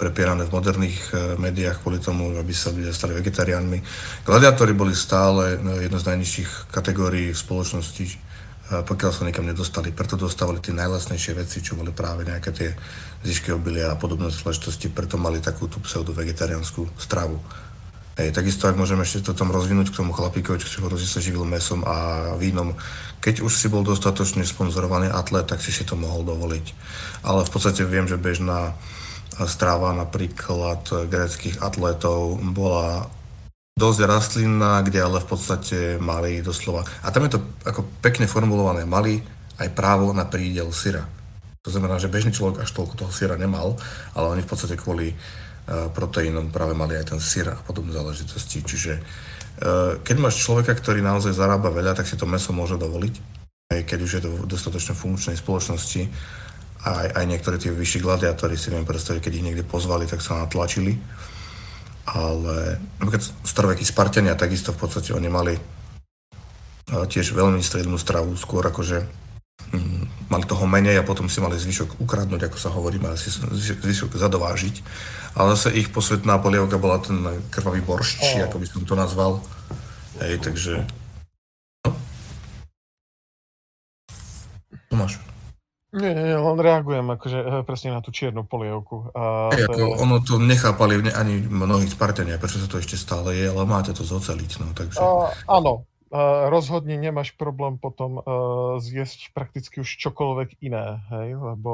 [0.00, 3.78] prepierané v moderných e, médiách kvôli tomu, aby sa ľudia stali vegetariánmi.
[4.24, 8.27] Gladiátori boli stále jedna z najnižších kategórií v spoločnosti,
[8.68, 9.96] pokiaľ sa niekam nedostali.
[9.96, 12.76] Preto dostávali tie najlasnejšie veci, čo boli práve nejaké tie
[13.24, 17.40] zišky obilia a podobné záležitosti, preto mali takú tú pseudo-vegetariánsku stravu.
[18.18, 21.06] Hej, takisto, ak môžeme ešte to tam rozvinúť k tomu chlapíkovi, čo si hovorí, že
[21.06, 22.74] sa živil mesom a vínom.
[23.22, 26.66] Keď už si bol dostatočne sponzorovaný atlet, tak si si to mohol dovoliť.
[27.22, 28.74] Ale v podstate viem, že bežná
[29.46, 33.06] stráva napríklad greckých atletov bola
[33.78, 36.82] dosť rastlinná, kde ale v podstate mali doslova...
[37.06, 38.82] A tam je to ako pekne formulované.
[38.82, 39.22] Mali
[39.62, 41.06] aj právo na prídel syra.
[41.62, 43.78] To znamená, že bežný človek až toľko toho syra nemal,
[44.18, 48.66] ale oni v podstate kvôli uh, proteínom práve mali aj ten syr a podobné záležitosti.
[48.66, 53.14] Čiže uh, keď máš človeka, ktorý naozaj zarába veľa, tak si to meso môže dovoliť.
[53.70, 56.02] Aj keď už je to v dostatočne funkčnej spoločnosti.
[56.78, 60.38] Aj, aj niektorí tie vyšší gladiátori si viem predstaviť, keď ich niekde pozvali, tak sa
[60.38, 60.94] natlačili
[62.08, 65.54] ale napríklad starovekí Spartania takisto v podstate oni mali
[66.88, 69.04] tiež veľmi strednú stravu, skôr akože
[69.76, 73.28] mm, mali toho menej a potom si mali zvyšok ukradnúť, ako sa hovorí, mali si
[73.28, 74.80] zvyšok zadovážiť.
[75.36, 77.20] Ale zase ich posvetná polievka bola ten
[77.52, 78.48] krvavý boršč, oh.
[78.48, 79.44] ako by som to nazval.
[80.24, 80.88] Hej, takže...
[81.84, 81.92] No.
[84.88, 85.20] Tomáš.
[85.88, 89.08] Nie, nie, len reagujem akože eh, presne na tú čiernu polievku.
[89.16, 89.94] A Ej, ako, je...
[90.04, 94.04] Ono to nechápali ani mnohí Spartania, prečo sa to ešte stále je, ale máte to
[94.04, 94.50] zoceliť.
[94.60, 95.00] No, takže...
[95.00, 101.72] A, áno, a rozhodne nemáš problém potom uh, zjesť prakticky už čokoľvek iné, hej, lebo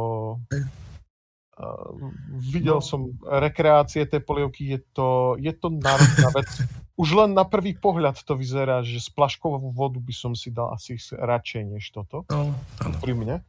[1.58, 1.90] uh,
[2.38, 2.86] videl no.
[2.86, 6.50] som rekreácie tej polievky, je to, je to náročná vec.
[6.94, 10.70] Už len na prvý pohľad to vyzerá, že s plaškovou vodu by som si dal
[10.70, 12.22] asi radšej než toto.
[12.30, 12.54] No,
[13.02, 13.42] Pri mne.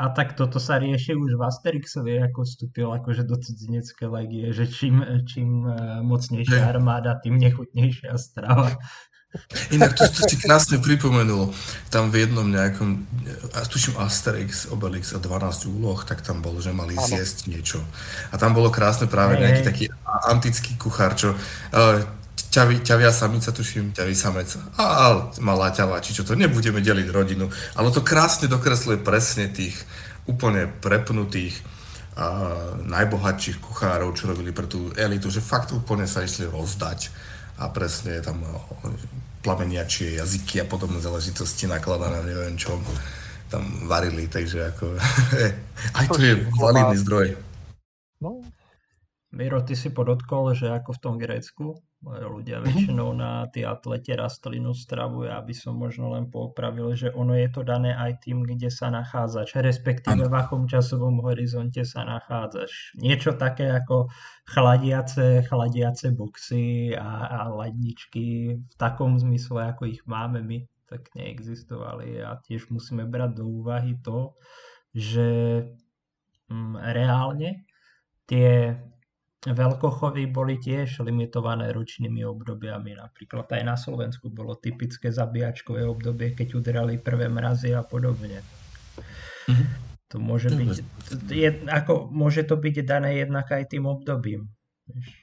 [0.00, 4.64] A tak toto sa rieši už v Asterixovi, ako vstúpil akože do cudzinecké legie, že
[4.64, 8.80] čím, čím e, mocnejšia armáda, tým nechutnejšia strava.
[9.70, 11.54] Inak to, to si krásne pripomenulo.
[11.92, 13.06] Tam v jednom nejakom,
[13.54, 17.04] a tuším Asterix, Obelix a 12 úloh, tak tam bolo, že mali ano.
[17.04, 17.78] zjesť niečo.
[18.32, 19.42] A tam bolo krásne práve hey.
[19.46, 19.84] nejaký taký
[20.26, 22.02] antický kuchár, čo uh,
[22.50, 24.58] ťavi, ťavia samica, tuším, ťavý samec.
[24.76, 25.06] A, a
[25.38, 27.46] malá ťava, či čo to, nebudeme deliť rodinu.
[27.78, 29.78] Ale to krásne dokresluje presne tých
[30.26, 31.62] úplne prepnutých
[32.18, 32.26] a
[32.84, 37.08] najbohatších kuchárov, čo robili pre tú elitu, že fakt úplne sa išli rozdať
[37.62, 38.42] a presne tam
[39.40, 42.76] plameniačie jazyky a podobné záležitosti nakladané, neviem čo
[43.48, 44.84] tam varili, takže ako
[45.98, 47.26] aj to je validný zdroj.
[48.20, 48.44] No.
[49.30, 54.72] Miro, ty si podotkol, že ako v tom Grécku ľudia väčšinou na tie atlete rastlinu
[54.72, 55.28] stravu.
[55.28, 58.88] Ja by som možno len popravil, že ono je to dané aj tým, kde sa
[58.88, 62.96] nachádzaš, respektíve v akom časovom horizonte sa nachádzaš.
[62.96, 64.08] Niečo také ako
[64.48, 72.24] chladiace, chladiace boxy a, a ledničky v takom zmysle, ako ich máme my, tak neexistovali.
[72.24, 74.32] A tiež musíme brať do úvahy to,
[74.96, 75.28] že
[76.48, 77.68] mm, reálne
[78.24, 78.80] tie
[79.40, 82.92] Veľkochovy boli tiež limitované ročnými obdobiami.
[82.92, 88.44] Napríklad aj na Slovensku bolo typické zabíjačkové obdobie, keď udrali prvé mrazy a podobne.
[89.48, 89.68] Mm-hmm.
[90.10, 90.76] To môže byť,
[91.30, 94.50] je, ako, môže to byť dané jednak aj tým obdobím.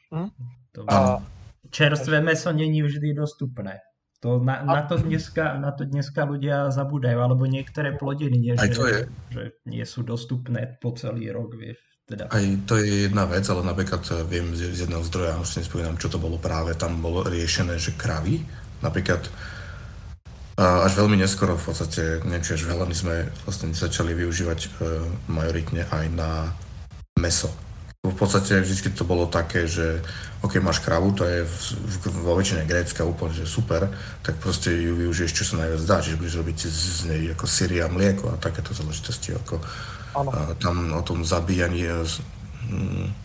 [0.09, 0.31] Mm?
[0.73, 1.21] To, a...
[1.69, 3.83] Čerstvé meso není vždy dostupné.
[4.25, 9.11] To na, na, to dneska, na to dneska ľudia zabúdajú, alebo niektoré plodiny, nie, že,
[9.29, 11.77] že nie sú dostupné po celý rok, vieš.
[12.07, 12.23] Teda.
[12.31, 15.99] Aj to je jedna vec, ale napríklad eh, viem z, jedného zdroja, už si nespomínam,
[15.99, 18.47] čo to bolo práve, tam bolo riešené, že kravy,
[18.79, 19.27] napríklad
[20.57, 24.69] až veľmi neskoro v podstate, neviem, či až veľa, my sme vlastne začali využívať e,
[25.29, 26.49] majoritne aj na
[27.21, 27.53] meso.
[28.01, 30.01] V podstate vždy to bolo také, že
[30.41, 31.95] ok, máš kravu, to je v, v,
[32.25, 33.85] vo väčšine Grécka úplne že super,
[34.25, 37.45] tak proste ju využiješ, čo sa najviac dá, čiže budeš robiť z, z nej ako
[37.45, 39.61] syria, mlieko a takéto záležitosti, ako
[40.17, 40.33] Ano.
[40.57, 41.85] tam o tom zabíjaní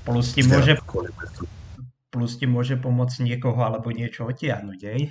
[0.05, 0.78] plus ti, môže,
[2.12, 5.11] plus ti môže pomôcť niekoho alebo niečo otiahnuť, hej?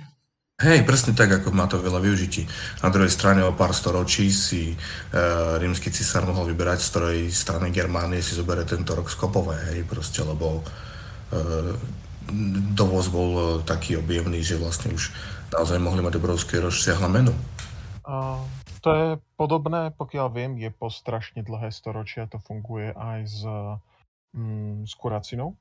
[0.62, 2.46] Hej, presne tak, ako má to veľa využití.
[2.86, 4.76] Na druhej strane o pár storočí si e,
[5.58, 10.62] rímsky cisár mohol vyberať stroj strany Germánie, si zoberie tento rok skopové, hej, proste, lebo
[10.62, 10.62] e,
[12.78, 15.10] dovoz bol e, taký objemný, že vlastne už
[15.50, 17.34] naozaj mohli mať obrovské rozsiahla menu.
[18.06, 18.38] A
[18.82, 19.08] to je
[19.38, 23.40] podobné, pokiaľ viem, je po strašne dlhé storočia, to funguje aj s,
[24.34, 25.54] mm, s kuracinou.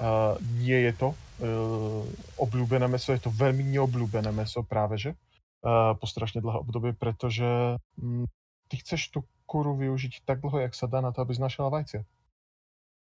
[0.00, 2.00] Uh, nie je to uh,
[2.40, 7.76] obľúbené meso, je to veľmi neobľúbené meso práve, že uh, po strašne dlhé obdobie, pretože
[8.00, 8.24] um,
[8.72, 12.06] ty chceš tú kuru využiť tak dlho, jak sa dá na to, aby znašala vajcia.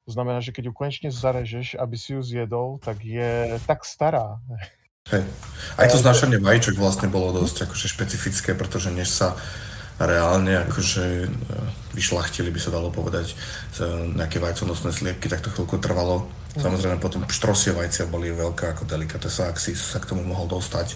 [0.06, 4.38] To znamená, že keď ju konečne zarežeš, aby si ju zjedol, tak je tak stará.
[5.10, 5.24] Hej.
[5.76, 9.38] Aj to znašanie vajíčok vlastne bolo dosť akože špecifické, pretože než sa
[10.02, 11.30] reálne akože
[11.96, 13.38] vyšlachtili, by sa dalo povedať,
[14.18, 19.52] nejaké vajconosné sliepky, tak to chvíľku trvalo Samozrejme potom štrosie vajcia boli veľká ako delikatesa,
[19.52, 20.96] ak si sa k tomu mohol dostať.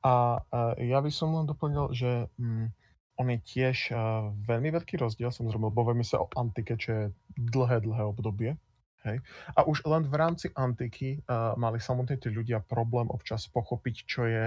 [0.00, 2.72] A, a ja by som len doplnil, že mm,
[3.20, 3.92] on je tiež
[4.48, 7.04] veľmi veľký rozdiel, samozrejme, vieme sa o antike, čo je
[7.36, 8.56] dlhé, dlhé obdobie.
[9.04, 9.24] Hej.
[9.56, 14.22] A už len v rámci antiky uh, mali samotní tí ľudia problém občas pochopiť, čo
[14.28, 14.44] je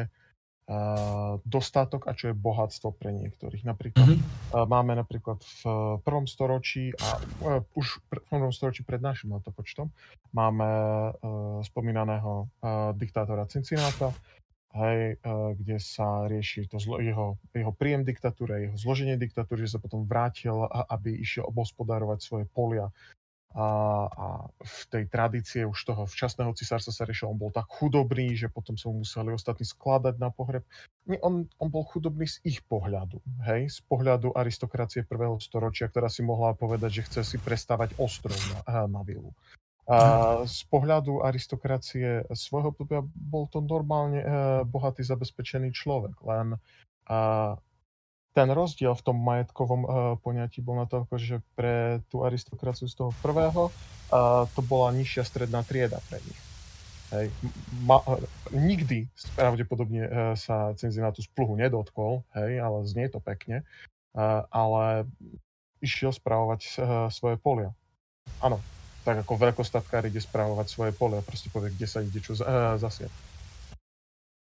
[1.44, 3.68] dostatok a čo je bohatstvo pre niektorých.
[3.68, 4.64] Napríklad mm-hmm.
[4.64, 5.64] máme napríklad v
[6.08, 9.92] prvom storočí a uh, už v prvom storočí pred našim letopočtom
[10.32, 14.16] máme uh, spomínaného uh, diktátora Cincináta,
[14.72, 19.76] hej, uh, kde sa rieši to zlo, jeho, jeho príjem diktatúry, jeho zloženie diktatúry, že
[19.76, 22.88] sa potom vrátil, a, aby išiel obospodárovať svoje polia
[23.54, 23.68] a,
[24.10, 24.28] a
[24.66, 28.74] v tej tradície už toho včasného cisárstva sa riešil, on bol tak chudobný, že potom
[28.74, 30.66] sa mu museli ostatní skladať na pohreb.
[31.06, 36.10] Nie, on, on bol chudobný z ich pohľadu, hej, z pohľadu aristokracie prvého storočia, ktorá
[36.10, 39.30] si mohla povedať, že chce si prestávať ostrov na, na vilu.
[39.84, 44.28] A z pohľadu aristokracie svojho obdobia bol to normálne e,
[44.64, 46.56] bohatý, zabezpečený človek, len
[47.04, 47.54] a,
[48.34, 49.90] ten rozdiel v tom majetkovom uh,
[50.26, 55.24] poňatí bol na to, že pre tú aristokraciu z toho prvého uh, to bola nižšia
[55.24, 56.42] stredná trieda pre nich.
[57.14, 57.30] Hej.
[57.86, 58.18] Ma, uh,
[58.50, 59.06] nikdy
[59.38, 63.62] pravdepodobne uh, sa Cinzinátu z pluhu nedotkol, hej, ale znie to pekne,
[64.18, 65.06] uh, ale
[65.78, 66.74] išiel spravovať uh,
[67.14, 67.70] svoje polia.
[68.42, 68.58] Áno,
[69.06, 73.14] tak ako veľkostatkár ide spravovať svoje polia, proste povie, kde sa ide čo uh, zasiať.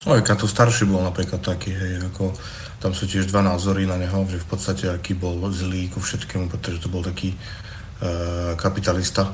[0.03, 2.35] No, Kato starší bol napríklad taký, hej, ako
[2.83, 6.51] tam sú tiež dva názory na neho, že v podstate aký bol zlý ku všetkému,
[6.51, 9.31] pretože to bol taký uh, kapitalista,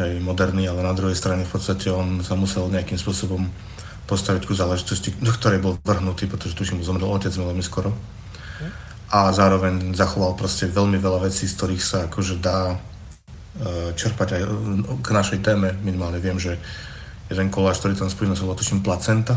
[0.00, 3.52] hej, moderný, ale na druhej strane v podstate on sa musel nejakým spôsobom
[4.08, 7.92] postaviť ku záležitosti, do ktorej bol vrhnutý, pretože tuším, zomrel otec veľmi skoro.
[9.12, 14.42] A zároveň zachoval proste veľmi veľa vecí, z ktorých sa akože dá uh, čerpať aj
[15.04, 15.76] k našej téme.
[15.84, 16.56] Minimálne viem, že
[17.28, 19.36] jeden koláč, ktorý tam spomínal, sa tuším placenta,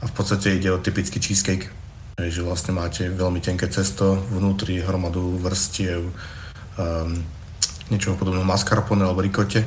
[0.00, 1.68] a v podstate ide o typický cheesecake,
[2.16, 6.08] že vlastne máte veľmi tenké cesto, vnútri hromadu vrstiev,
[6.76, 7.20] um,
[7.92, 9.64] niečoho podobného mascarpone alebo rikote,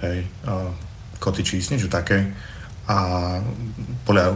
[0.00, 0.72] hej, a
[1.20, 2.32] koty cheese, niečo také
[2.90, 3.38] a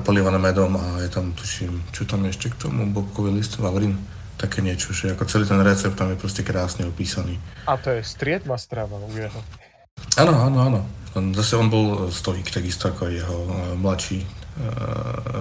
[0.04, 3.98] polievané medom a je tam, tuším, čo tam ešte k tomu, bobkový list, vavrín,
[4.38, 7.40] také niečo, že ako celý ten recept tam je proste krásne opísaný.
[7.66, 9.40] A to je striedma strava u jeho.
[10.14, 10.80] Áno, áno, áno.
[11.34, 14.26] Zase on bol stojík, takisto ako jeho uh, mladší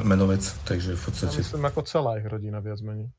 [0.01, 1.37] menovec, takže v podstate...
[1.37, 3.13] Ja myslím ako celá ich rodina viac menej.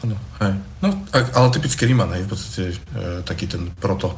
[0.00, 0.54] Áno, hej.
[0.80, 4.16] No, ale typický Riman, hej, v podstate uh, taký ten proto,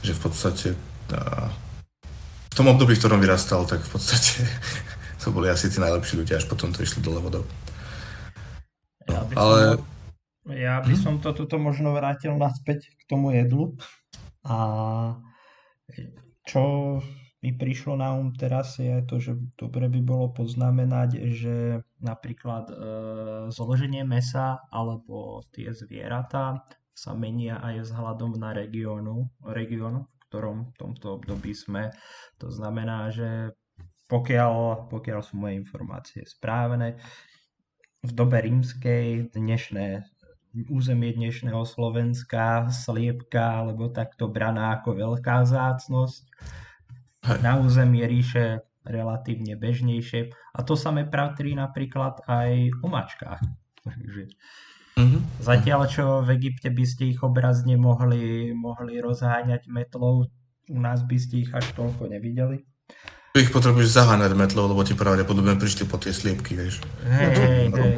[0.00, 0.68] že v podstate
[1.12, 1.48] uh,
[2.48, 4.48] v tom období, v ktorom vyrastal, tak v podstate
[5.20, 7.44] to boli asi tí najlepší ľudia, až potom to išlo dole vodou.
[9.04, 9.58] No, ja by ale...
[9.60, 9.84] Som,
[10.48, 11.02] ja by hm?
[11.04, 13.76] som to tuto možno vrátil naspäť k tomu jedlu.
[14.48, 14.56] A
[16.48, 16.62] čo
[17.38, 22.74] mi prišlo na um teraz je to, že dobre by bolo poznamenať, že napríklad e,
[23.54, 26.66] zloženie mesa alebo tie zvieratá
[26.98, 31.94] sa menia aj vzhľadom na regiónu, regiónu, v ktorom v tomto období sme.
[32.42, 33.54] To znamená, že
[34.10, 36.98] pokiaľ, pokiaľ sú moje informácie správne,
[38.02, 40.02] v dobe rímskej dnešné
[40.74, 46.24] územie dnešného Slovenska, sliepka, alebo takto braná ako veľká zácnosť
[47.44, 50.32] na území ríše relatívne bežnejšie.
[50.32, 53.40] A to samé patrí napríklad aj o mačkách.
[53.84, 54.22] Takže
[54.96, 55.20] mm-hmm.
[55.44, 60.26] Zatiaľ, čo v Egypte by ste ich obrazne mohli, mohli rozháňať metlou,
[60.68, 62.64] u nás by ste ich až toľko nevideli.
[63.36, 66.80] Tu ich potrebuješ zaháňať metlou, lebo ti pravdepodobne prišli po tie sliepky, vieš.
[67.04, 67.94] Hej, hej, hej.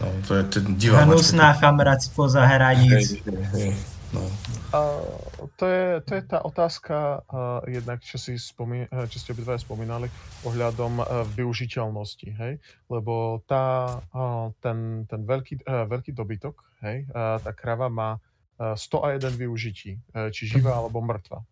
[0.00, 3.20] No, to je ten divá Hnusná chamrať spoza hraníc.
[3.20, 3.99] Hej, hej, hej.
[4.10, 4.26] No.
[4.74, 5.06] Uh,
[5.54, 10.10] to, je, to je tá otázka, uh, jednak, čo, si spomí, čo ste obidva spomínali,
[10.42, 12.58] ohľadom uh, využiteľnosti, hej?
[12.90, 18.74] Lebo tá, uh, ten, ten veľký, uh, veľký dobytok, hej, uh, tá krava má uh,
[18.74, 21.46] 101 využití, uh, či živá alebo mŕtva,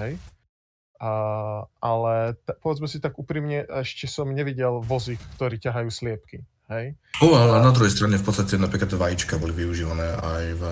[0.00, 0.16] hej?
[0.96, 6.40] Uh, ale t- povedzme si tak úprimne, ešte som nevidel vozy, ktorí ťahajú sliepky,
[6.72, 6.96] hej?
[7.20, 10.64] O, ale na druhej strane v podstate napríklad vajíčka boli využívané aj v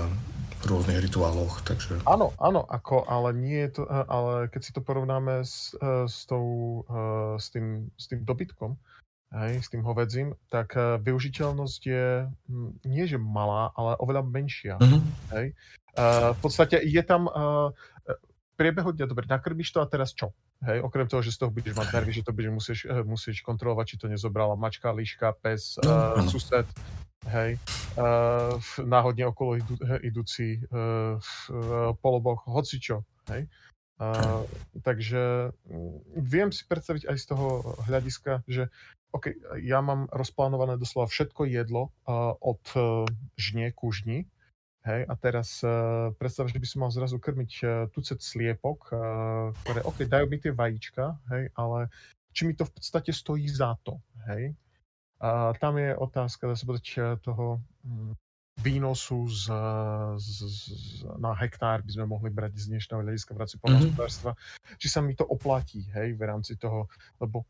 [0.66, 1.98] rôznych rituáloch, takže...
[2.06, 6.06] Áno, áno, ako, ale nie je to, eh, ale keď si to porovnáme s, eh,
[6.06, 8.78] s, tou, eh, s, tým, s tým dobytkom,
[9.32, 14.76] hej, s tým hovedzím, tak využiteľnosť je hm, nie že malá, ale oveľa menšia.
[14.76, 15.02] Mm-hmm.
[15.32, 15.46] Hej.
[16.36, 17.28] V podstate je tam
[18.56, 20.32] priebehu dňa, dobre, nakrmiš to a teraz čo?
[20.62, 23.96] Hej, okrem toho, že z toho budeš mať nervy, že to budeš musieť kontrolovať, či
[23.98, 26.68] to nezobrala mačka, líška, pes, uh, sused,
[27.31, 27.59] hej,
[27.99, 33.47] uh, náhodne okolo idú, idúci uh, uh, poloboch, hocičo, hej.
[34.03, 34.43] Uh,
[34.83, 35.55] takže
[36.18, 38.66] viem si predstaviť aj z toho hľadiska, že
[39.12, 39.31] OK,
[39.62, 43.07] ja mám rozplánované doslova všetko jedlo uh, od uh,
[43.39, 44.27] žnie ku žni,
[44.83, 49.55] hej, a teraz uh, predstav, že by som mal zrazu krmiť uh, tucet sliepok, uh,
[49.62, 51.93] ktoré, OK, dajú mi tie vajíčka, hej, ale
[52.33, 54.01] či mi to v podstate stojí za to,
[54.33, 54.57] hej,
[55.23, 58.18] a tam je otázka, dá sa povedať, eh, toho hm,
[58.61, 59.49] výnosu z,
[60.20, 60.61] z, z,
[61.16, 63.62] na hektár by sme mohli brať z dnešného hľadiska v rámci mhm.
[63.64, 64.77] poľnohospodárstva, mm-hmm.
[64.77, 67.49] či sa mi to oplatí, hej, v rámci toho, lebo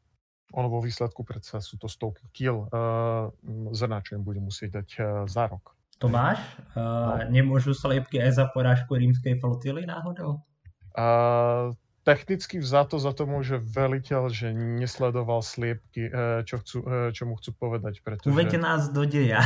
[0.53, 3.33] ono vo výsledku predsa sú to stovky kil uh,
[3.73, 5.73] zrna, čo im budem musieť dať uh, za rok.
[5.97, 6.45] Tomáš,
[6.77, 7.33] uh, no.
[7.33, 10.45] nemôžu sliepky aj za porážku rímskej flotily náhodou?
[10.93, 17.27] Uh, technicky vzato za to môže veliteľ, že nesledoval sliepky, eh, čo, chcú, eh, čo
[17.27, 18.03] mu chcú povedať.
[18.03, 18.31] Pretože...
[18.31, 19.43] Uveď nás do deja.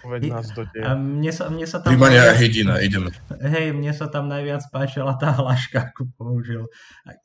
[0.00, 0.96] Uveď nás do deja.
[0.96, 3.12] Mne sa, mne sa tam najviac, hydina, ideme.
[3.36, 6.64] Hej, mne sa tam najviac páčila tá hlaška, ako použil.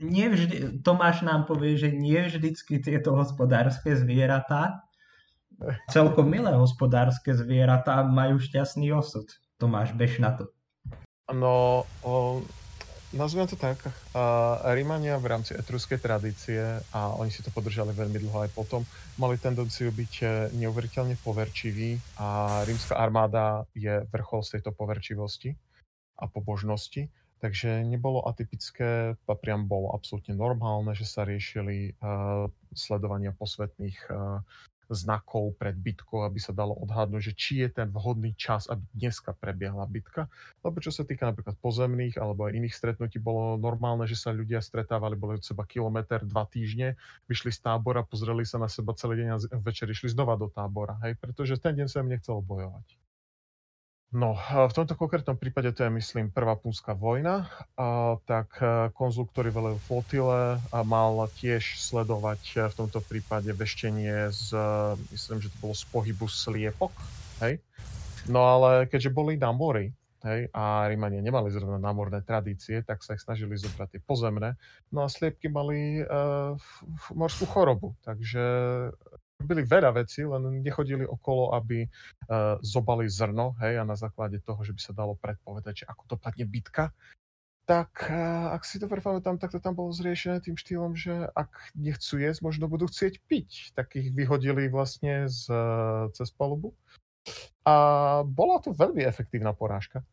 [0.03, 4.83] Nie vždy, Tomáš nám povie, že nie vždycky tieto hospodárske zvieratá,
[5.87, 9.23] celkom milé hospodárske zvieratá majú šťastný osud.
[9.55, 10.51] Tomáš, bež na to.
[11.31, 12.43] No, o,
[13.15, 13.79] nazviem to tak,
[14.75, 16.61] Rímania v rámci etruskej tradície,
[16.91, 18.83] a oni si to podržali veľmi dlho aj potom,
[19.15, 20.25] mali tendenciu byť e,
[20.59, 25.55] neuveriteľne poverčiví a rímska armáda je vrchol z tejto poverčivosti
[26.19, 27.07] a pobožnosti.
[27.39, 34.39] Takže nebolo atypické, a priam bolo absolútne normálne, že sa riešili uh, sledovania posvetných uh,
[34.89, 39.33] znakov pred bitkou, aby sa dalo odhadnúť, že či je ten vhodný čas, aby dneska
[39.33, 40.29] prebiehla bitka.
[40.61, 44.61] Lebo čo sa týka napríklad pozemných alebo aj iných stretnutí, bolo normálne, že sa ľudia
[44.61, 46.97] stretávali, boli od seba kilometr, dva týždne,
[47.29, 50.97] vyšli z tábora, pozreli sa na seba celý deň a večer išli znova do tábora,
[51.05, 53.04] hej, pretože ten deň sa im nechcelo bojovať.
[54.15, 57.51] No, v tomto konkrétnom prípade to je, myslím, prvá púnska vojna.
[57.75, 63.51] A, tak e, konzul, ktorý velil flotile, a mal tiež sledovať e, v tomto prípade
[63.51, 64.55] veštenie z,
[65.11, 66.95] myslím, že to bolo z pohybu sliepok.
[67.43, 67.59] Hej?
[68.31, 69.91] No ale keďže boli na mori,
[70.23, 74.55] hej, a Rímania nemali zrovna námorné tradície, tak sa ich snažili zobrať tie pozemné.
[74.95, 76.57] No a sliepky mali uh,
[77.13, 78.41] morskú chorobu, takže
[79.39, 84.63] robili veľa vecí, len nechodili okolo, aby uh, zobali zrno, hej, a na základe toho,
[84.63, 86.95] že by sa dalo predpovedať, že ako dopadne bitka,
[87.65, 91.73] tak uh, ak si dobre pamätám, tak to tam bolo zriešené tým štýlom, že ak
[91.75, 93.73] nechcú jesť, možno budú chcieť piť.
[93.73, 96.77] Tak ich vyhodili vlastne z, uh, cez palubu.
[97.65, 100.05] A bola to veľmi efektívna porážka.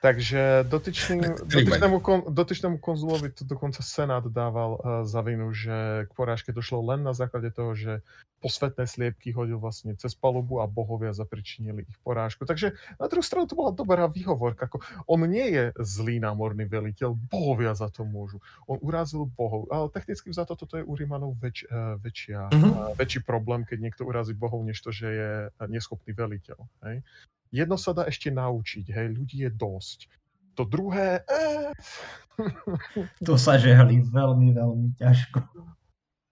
[0.00, 6.12] Takže dotyčný, dotyčnému, kon, dotyčnému konzulovi to dokonca Senát dával uh, za vinu, že k
[6.16, 8.00] porážke došlo len na základe toho, že
[8.40, 12.48] posvetné sliepky hodil vlastne cez palubu a bohovia zapričinili ich porážku.
[12.48, 14.72] Takže na druhú stranu to bola dobrá výhovorka.
[14.72, 18.40] Ako on nie je zlý námorný veliteľ, bohovia za to môžu.
[18.64, 19.68] On urazil bohov.
[19.68, 22.72] Ale technicky za to toto je u Rímanov väč, uh, väčšia, mm-hmm.
[22.72, 25.30] uh, väčší problém, keď niekto urazí bohov, než to, že je
[25.68, 26.56] neschopný veliteľ.
[26.88, 27.04] Hej?
[27.50, 30.06] Jedno sa dá ešte naučiť, hej, ľudí je dosť.
[30.54, 31.26] To druhé...
[31.26, 31.70] Eh.
[33.28, 35.44] To sa žehli veľmi, veľmi ťažko.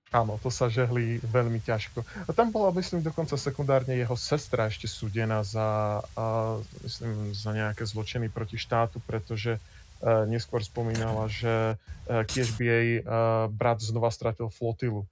[0.09, 2.01] Áno, to sa žehli veľmi ťažko.
[2.01, 7.85] A tam bola, myslím, dokonca sekundárne jeho sestra ešte súdená za, a, myslím, za nejaké
[7.85, 9.61] zločiny proti štátu, pretože e,
[10.03, 11.75] neskôr spomínala, že
[12.09, 13.03] a, e, tiež by jej e,
[13.51, 15.07] brat znova stratil flotilu.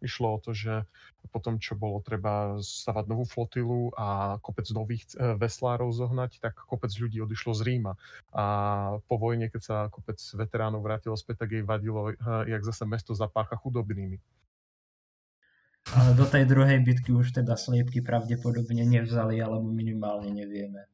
[0.00, 0.88] Išlo o to, že
[1.32, 6.90] potom, čo bolo treba stavať novú flotilu a kopec nových e, veslárov zohnať, tak kopec
[6.92, 7.96] ľudí odišlo z Ríma.
[8.34, 8.44] A
[9.06, 12.14] po vojne, keď sa kopec veteránov vrátilo späť, tak jej vadilo, e,
[12.50, 14.18] jak zase mesto zapácha chudobnými.
[15.96, 20.86] Ale do tej druhej bitky už teda sliepky pravdepodobne nevzali, alebo minimálne nevieme.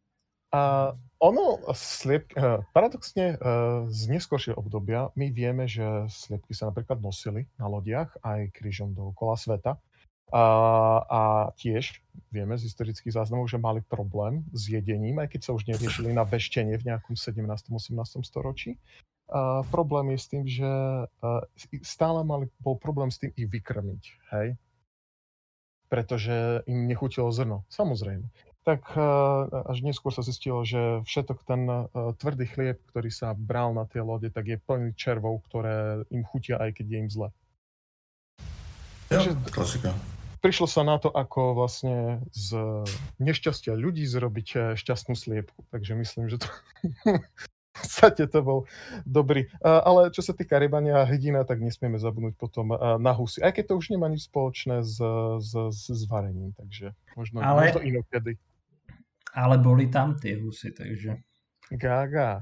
[0.48, 3.38] A ono, sliep, eh, paradoxne, eh,
[3.90, 9.34] z neskôršieho obdobia my vieme, že sliepky sa napríklad nosili na lodiach aj krížom dookola
[9.34, 9.76] sveta.
[10.28, 10.44] A,
[11.08, 11.20] a
[11.56, 16.12] tiež vieme z historických záznamov, že mali problém s jedením, aj keď sa už neriešili
[16.12, 17.48] na veštenie v nejakom 17.
[17.72, 18.28] 18.
[18.28, 18.76] storočí.
[19.32, 20.68] A problém je s tým, že
[21.08, 24.02] eh, stále mali, bol problém s tým ich vykrmiť,
[24.36, 24.48] hej?
[25.88, 28.28] Pretože im nechutilo zrno, samozrejme
[28.68, 29.00] tak eh,
[29.64, 31.88] až neskôr sa zistilo, že všetok ten eh,
[32.20, 36.60] tvrdý chlieb, ktorý sa bral na tie lode, tak je plný červov, ktoré im chutia,
[36.60, 37.28] aj keď je im zle.
[39.08, 39.96] Jo, klasika.
[40.44, 42.60] Prišlo sa na to, ako vlastne z
[43.16, 45.64] nešťastia ľudí zrobiť eh, šťastnú sliepku.
[45.72, 46.48] Takže myslím, že to
[47.08, 48.68] v podstate to bol
[49.08, 49.48] dobrý.
[49.62, 53.38] Ale čo sa týka rybania a hydina, tak nesmieme zabudnúť potom na husy.
[53.38, 54.98] Aj keď to už nemá nič spoločné s,
[55.38, 57.70] s, s, s varením, takže možno, Ale...
[57.70, 58.34] možno inokedy.
[59.38, 61.14] Ale boli tam tie husy, takže...
[61.68, 62.40] Gaga.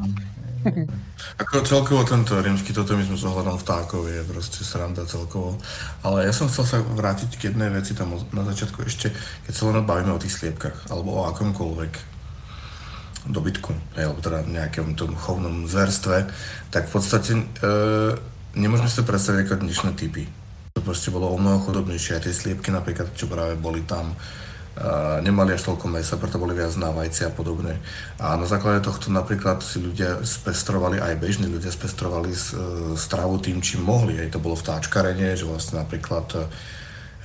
[1.42, 5.59] Ako celkovo tento rímsky totemizmus ohľadom vtákov je proste sranda celkovo.
[6.07, 9.11] Ale ja som chcel sa vrátiť k jednej veci tam na začiatku ešte,
[9.44, 11.92] keď sa len bavíme o tých sliepkach, alebo o akomkoľvek
[13.26, 16.30] dobytku, alebo teda nejakom tom chovnom zverstve,
[16.70, 17.42] tak v podstate e,
[18.55, 20.22] nemôžeme si to predstaviť ako dnešné typy.
[20.78, 22.14] To proste bolo o mnoho chudobnejšie.
[22.14, 24.14] A tie sliepky napríklad, čo práve boli tam,
[25.24, 27.80] nemali až toľko mesa, preto boli viac na vajce a podobne.
[28.20, 32.38] A na základe tohto napríklad si ľudia spestrovali, aj bežní ľudia spestrovali e,
[32.92, 34.20] stravu tým, čím mohli.
[34.20, 36.44] Aj to bolo vtáčkarenie, že vlastne napríklad e,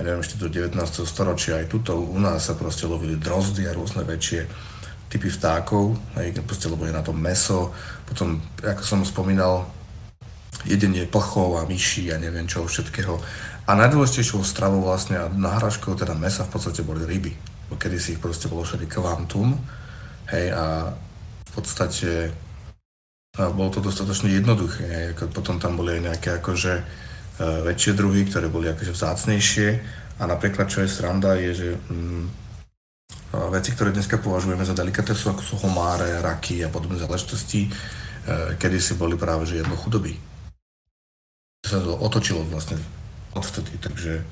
[0.00, 0.72] neviem, ešte do 19.
[1.04, 4.48] storočia aj tuto u nás sa proste lovili drozdy a rôzne väčšie
[5.12, 7.68] typy vtákov, aj proste, lebo je na tom meso.
[8.08, 9.68] Potom, ako som spomínal,
[10.64, 13.20] jedenie plchov a myší a neviem čo všetkého.
[13.62, 17.30] A najdôležitejšou stravou vlastne a náhražkou teda mesa v podstate boli ryby.
[17.72, 19.54] Kedy si ich proste bolo všade kvantum.
[20.28, 20.92] Hej, a
[21.46, 22.34] v podstate
[23.32, 24.84] a bolo to dostatočne jednoduché.
[24.84, 26.84] Hej, ako potom tam boli aj nejaké akože e,
[27.64, 29.68] väčšie druhy, ktoré boli akože vzácnejšie.
[30.20, 32.24] A napríklad, čo je sranda, je, že mm,
[33.48, 37.70] veci, ktoré dneska považujeme za delikatesu, ako sú homáre, raky a podobné záležitosti, e,
[38.60, 40.12] kedy si boli práve že jedno chudoby.
[41.64, 42.76] Sa to otočilo vlastne
[43.34, 44.24] odvtedy, takže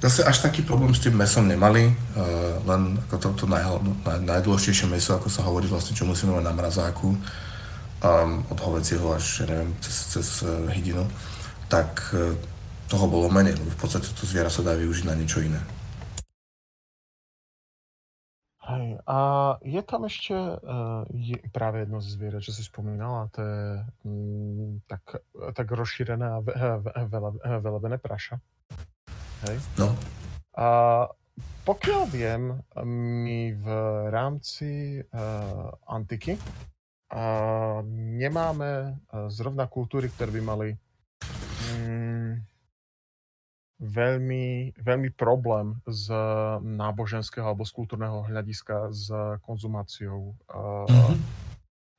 [0.00, 3.62] zase až taký problém s tým mesom nemali, uh, len ako to, to naj,
[4.06, 9.04] naj, najdôležitejšie meso, ako sa hovorí vlastne, čo musíme mať na mrazáku, um, od hovecieho
[9.12, 11.04] až, ja neviem, cez, cez uh, hydinu,
[11.68, 12.32] tak uh,
[12.88, 15.60] toho bolo menej, lebo v podstate to zviera sa dá využiť na niečo iné.
[19.06, 19.18] A
[19.64, 23.62] je tam ešte uh, je práve jedno z zvierat, čo si spomínala, to je
[24.04, 25.24] mm, tak,
[25.54, 25.66] tak
[27.08, 27.18] ve,
[27.60, 28.36] velebené praša.
[29.48, 29.56] Hej.
[29.80, 29.96] No.
[30.56, 30.66] A
[31.64, 32.42] pokiaľ viem,
[33.24, 33.66] my v
[34.10, 37.80] rámci uh, antiky uh,
[38.20, 40.68] nemáme uh, zrovna kultúry, ktoré by mali
[43.80, 46.12] veľmi, veľmi problém z
[46.60, 49.08] náboženského alebo z kultúrneho hľadiska s
[49.40, 51.16] konzumáciou uh, mm-hmm.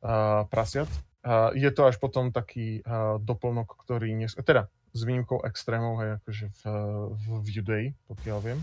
[0.06, 0.88] uh, prasiat.
[1.26, 4.14] Uh, je to až potom taký uh, doplnok, ktorý...
[4.14, 6.62] Nes- teda s výnimkou extrémov, hej, akože v,
[7.16, 8.60] v, v Judei, pokiaľ viem.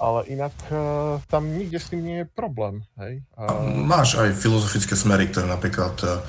[0.00, 3.22] Ale inak uh, tam nikde s tým nie je problém, hej.
[3.38, 6.24] Uh, Máš aj filozofické smery, ktoré napríklad uh,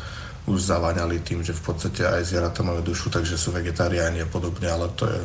[0.45, 4.69] už zaváňali tým, že v podstate aj zvieratá majú dušu, takže sú vegetariáni a podobne,
[4.69, 5.21] ale to je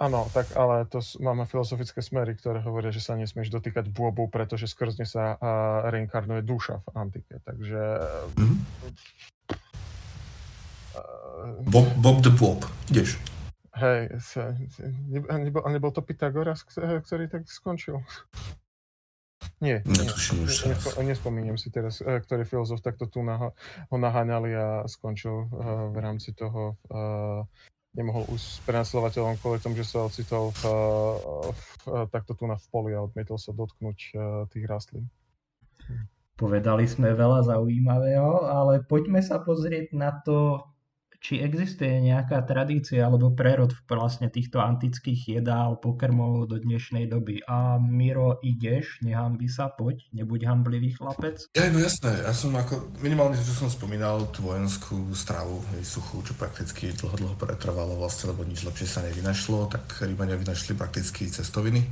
[0.00, 4.64] Áno, tak ale to máme filozofické smery, ktoré hovoria, že sa nesmieš dotýkať bôbov, pretože
[4.64, 7.36] skôr z sa uh, reinkarnuje duša v antike.
[7.44, 7.80] Takže...
[8.32, 8.58] Mm-hmm.
[10.96, 13.20] Uh, Bob, Bob the Bob, ideš.
[13.76, 14.56] Hej, sa,
[15.36, 18.00] nebol, nebol to Pythagoras, ktorý tak skončil?
[19.60, 20.04] Nie, ne,
[20.64, 23.52] nespo, nespomínam si teraz, e, ktorý filozof takto tu naho,
[23.92, 27.44] ho naháňali a skončil uh, v rámci toho uh,
[27.94, 30.62] nemohol už s prenasledovateľom kvôli tomu, že sa ocitol v,
[31.50, 31.62] v,
[32.14, 35.10] takto tu na v poli a odmietol sa dotknúť uh, tých rastlín.
[36.38, 40.64] Povedali sme veľa zaujímavého, ale poďme sa pozrieť na to,
[41.20, 47.44] či existuje nejaká tradícia alebo prerod vlastne týchto antických jedál, pokrmov do dnešnej doby.
[47.44, 51.44] A Miro, ideš, nehambi sa, poď, nebuď hamblivý chlapec.
[51.52, 56.32] Ja, no jasné, ja som ako, minimálne, čo som spomínal, tú vojenskú stravu, suchú, čo
[56.32, 61.84] prakticky dlho, dlho pretrvalo vlastne, lebo nič lepšie sa nevynašlo, tak Rímania vynašli prakticky cestoviny.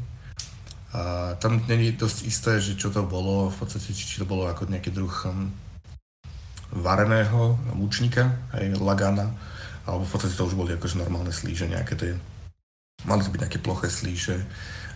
[0.96, 4.72] A tam není dosť isté, že čo to bolo, v podstate, či to bolo ako
[4.72, 5.67] nejaký druh hm,
[6.72, 9.32] vareného mučníka, aj lagana,
[9.88, 12.12] alebo v podstate to už boli akože normálne slíže, nejaké tie
[13.06, 14.36] mali to byť nejaké ploché slíže.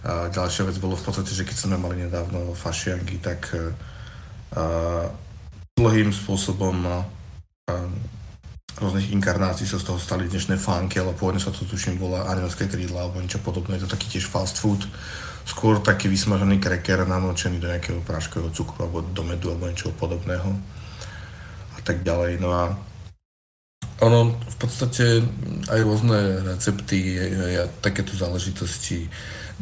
[0.03, 5.07] A ďalšia vec bolo v podstate, že keď sme mali nedávno fašianky, tak uh,
[5.79, 7.07] dlhým spôsobom uh,
[8.83, 12.67] rôznych inkarnácií sa z toho stali dnešné fánky, ale pôvodne sa to tuším volá anielské
[12.67, 14.83] krídla alebo niečo podobné, je to taký tiež fast food.
[15.47, 20.55] Skôr taký vysmažený kreker namočený do nejakého práškového cukru alebo do medu alebo niečo podobného
[21.85, 22.39] tak ďalej.
[22.43, 22.75] No a
[24.03, 25.23] ono v podstate
[25.71, 27.19] aj rôzne recepty
[27.59, 29.07] a takéto záležitosti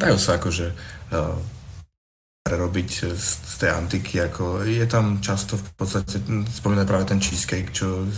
[0.00, 0.72] dajú sa akože
[1.12, 1.36] uh,
[2.40, 4.16] prerobiť z, z tej antiky.
[4.24, 6.24] Ako je tam často v podstate,
[6.56, 8.08] spomínať práve ten cheesecake, čo uh,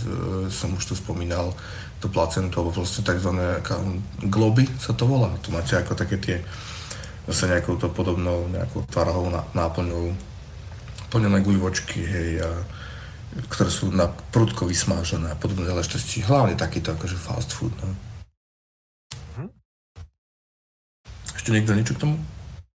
[0.47, 1.51] som už tu spomínal,
[1.99, 3.31] to placentu, alebo proste tzv.
[4.27, 5.31] globy sa to volá.
[5.43, 6.37] Tu máte ako také tie
[7.27, 10.11] zase nejakou to podobnou, nejakou tvarohou náplňou
[11.07, 12.49] plnené guľvočky, hej, a
[13.49, 16.21] ktoré sú na prudko vysmážené a podobné záležitosti.
[16.21, 17.73] Hlavne takýto akože fast food.
[17.81, 17.93] No.
[19.37, 19.51] Hm?
[21.33, 22.15] Ešte niekto niečo k tomu?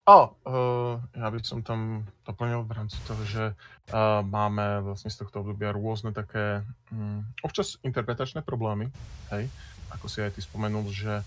[0.09, 5.21] O, uh, ja by som tam doplnil v rámci toho, že uh, máme vlastne z
[5.21, 8.89] tohto obdobia rôzne také um, občas interpretačné problémy,
[9.29, 9.53] hej,
[9.93, 11.21] ako si aj ty spomenul, že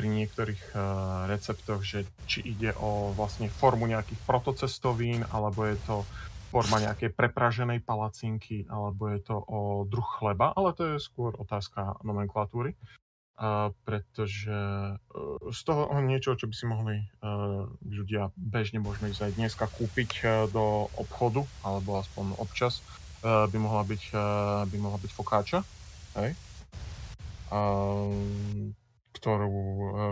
[0.00, 0.80] pri niektorých uh,
[1.28, 6.08] receptoch, že či ide o vlastne formu nejakých protocestovín, alebo je to
[6.48, 11.98] forma nejakej prepraženej palacinky, alebo je to o druh chleba, ale to je skôr otázka
[12.06, 12.78] nomenklatúry.
[13.36, 14.96] Uh, pretože uh,
[15.52, 20.24] z toho niečo, čo by si mohli uh, ľudia bežne možno ísť aj dneska kúpiť
[20.56, 22.80] do obchodu, alebo aspoň občas,
[23.26, 24.14] by mohla byť,
[24.70, 25.58] by mohla byť fokáča,
[26.14, 26.36] hej?
[29.10, 29.50] Ktorú,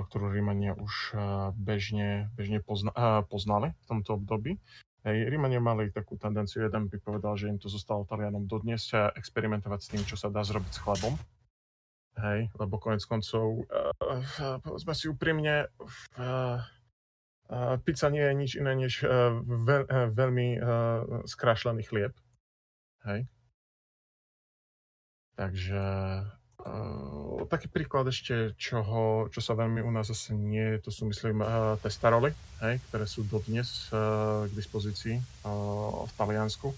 [0.08, 1.14] ktorú Rímania už
[1.54, 4.58] bežne, bežne pozna, poznali v tomto období.
[5.04, 9.80] Hej, Rímania mali takú tendenciu, jeden by povedal, že im to zostalo Talianom dodnes, experimentovať
[9.84, 11.12] s tým, čo sa dá zrobiť s chlebom.
[12.14, 15.68] Hej, lebo konec koncov, uh, povedzme si úprimne,
[16.16, 16.62] uh,
[17.52, 20.64] uh, pizza nie je nič iné než uh, veľ, uh, veľmi uh,
[21.28, 22.16] skrášlený chlieb.
[23.04, 23.28] Hej.
[25.36, 25.82] Takže
[26.64, 31.44] Uh, taký príklad ešte, čoho, čo sa veľmi u nás zase nie, to sú myslím
[31.44, 32.32] uh, testaroly,
[32.64, 36.72] hej, ktoré sú dodnes uh, k dispozícii uh, v Taliansku,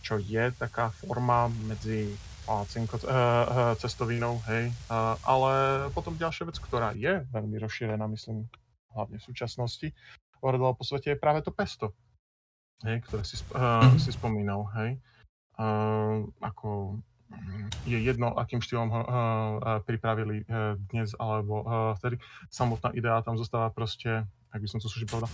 [0.00, 2.08] čo je taká forma medzi
[2.48, 2.64] uh,
[3.76, 4.72] cestovinou, hej,
[5.20, 5.52] ale
[5.92, 8.48] potom ďalšia vec, ktorá je veľmi rozšírená, myslím,
[8.96, 9.92] hlavne v súčasnosti,
[10.40, 11.92] oredlo po svete je práve to pesto,
[12.88, 14.96] hej, ktoré si, uh, si spomínal, hej,
[15.60, 16.96] uh, ako
[17.86, 19.10] je jedno, akým štýlom ho uh,
[19.82, 21.62] pripravili uh, dnes alebo
[21.98, 22.18] vtedy.
[22.50, 25.30] Samotná idea tam zostáva proste, ak by som to slušne povedal,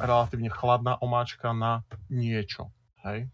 [0.00, 2.72] relatívne chladná omáčka na niečo.
[3.04, 3.28] Hej?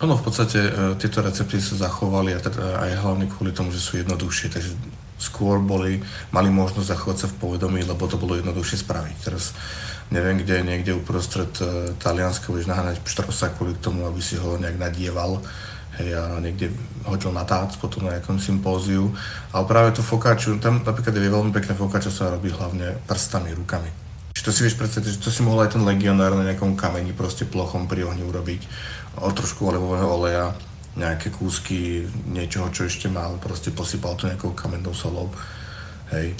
[0.00, 3.98] Ono v podstate tieto recepty sa zachovali a teda aj hlavne kvôli tomu, že sú
[3.98, 4.72] jednoduchšie, takže
[5.18, 5.98] skôr boli,
[6.30, 9.16] mali možnosť zachovať sa v povedomí, lebo to bolo jednoduchšie spraviť.
[9.20, 9.52] Teraz
[10.14, 14.78] neviem, kde niekde uprostred uh, Talianska budeš naháňať pštrosa kvôli tomu, aby si ho nejak
[14.78, 15.42] nadieval
[16.00, 16.72] hej, a niekde
[17.04, 19.10] hodil na tác potom na nejakom sympóziu.
[19.52, 23.90] Ale práve to fokáču, tam napríklad je veľmi pekné fokáčo sa robí hlavne prstami, rukami.
[24.38, 27.10] Čiže to si vieš predstaviť, že to si mohol aj ten legionár na nejakom kameni
[27.10, 28.70] proste plochom pri ohni urobiť
[29.18, 30.54] o trošku olivového oleja,
[30.98, 35.30] nejaké kúsky niečoho, čo ešte mal, proste posypal to nejakou kamennou solou.
[36.10, 36.34] Hej.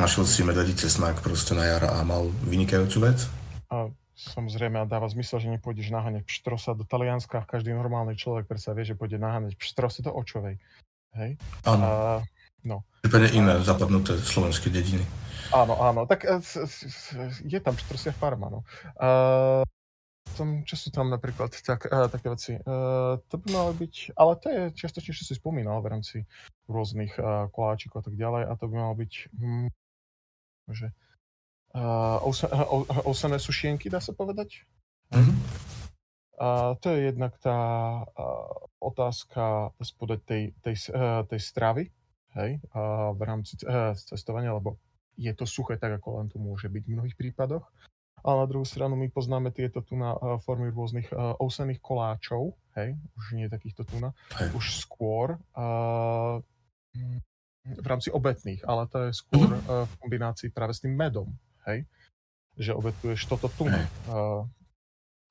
[0.00, 3.28] Našiel si medvedí cesnak proste na jar a mal vynikajúcu vec.
[3.68, 7.44] A samozrejme a dáva zmysel, že nepôjdeš naháňať pštrosa do Talianska.
[7.44, 10.56] Každý normálny človek predsa vie, že pôjde naháňať pštrosy do Očovej.
[11.20, 11.36] Hej?
[11.68, 11.84] Áno.
[11.84, 11.90] A,
[12.64, 12.86] no.
[13.04, 13.64] Prípadne iné a...
[13.64, 15.04] zapadnuté slovenské dediny.
[15.50, 16.06] Áno, áno.
[16.06, 16.38] Tak e,
[17.44, 18.60] je tam pštrosia farma, no.
[18.96, 19.66] A,
[20.36, 22.52] tom, čo sú tam napríklad tak, uh, také veci?
[22.56, 26.16] Uh, to by malo byť, ale to je čiastočne, čo si spomínal v rámci
[26.70, 29.68] rôznych uh, koláčikov a tak ďalej a to by malo byť hm,
[30.70, 30.88] že
[31.74, 32.18] uh,
[33.04, 34.64] ousené sušienky, dá sa povedať.
[35.10, 35.36] Mm-hmm.
[36.40, 37.58] A to je jednak tá
[38.00, 38.48] uh,
[38.80, 41.84] otázka spode tej, tej, uh, tej stravy,
[42.38, 44.80] hej, uh, v rámci uh, cestovania, lebo
[45.20, 47.68] je to suché tak, ako len to môže byť v mnohých prípadoch.
[48.20, 52.56] Ale na druhú stranu my poznáme tieto tu na uh, formy rôznych uh, ousených koláčov,
[52.76, 54.12] hej, už nie takýchto tu na,
[54.52, 56.38] už skôr uh,
[57.64, 61.28] v rámci obetných, ale to je skôr uh, v kombinácii práve s tým medom,
[61.68, 61.86] hej?
[62.60, 63.64] Že obetuješ toto tu.
[63.68, 64.44] Uh,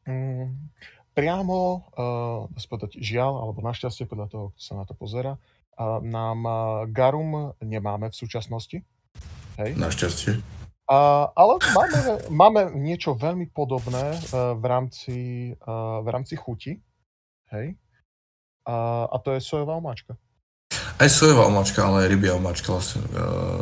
[0.08, 0.56] um,
[1.14, 6.40] priamo, uh, povedať, žiaľ, alebo našťastie, podľa toho, kto sa na to pozera, uh, nám
[6.46, 6.56] uh,
[6.88, 8.78] garum nemáme v súčasnosti.
[9.60, 9.76] Hej?
[9.76, 10.40] Našťastie.
[10.90, 12.00] Uh, ale máme,
[12.34, 15.18] máme niečo veľmi podobné uh, v, rámci,
[15.62, 16.82] uh, v rámci chuti.
[17.54, 17.78] Hej?
[18.66, 20.18] Uh, a to je sojová omáčka.
[21.00, 23.10] Aj sojová omáčka, ale aj rybia omáčka vlastne e,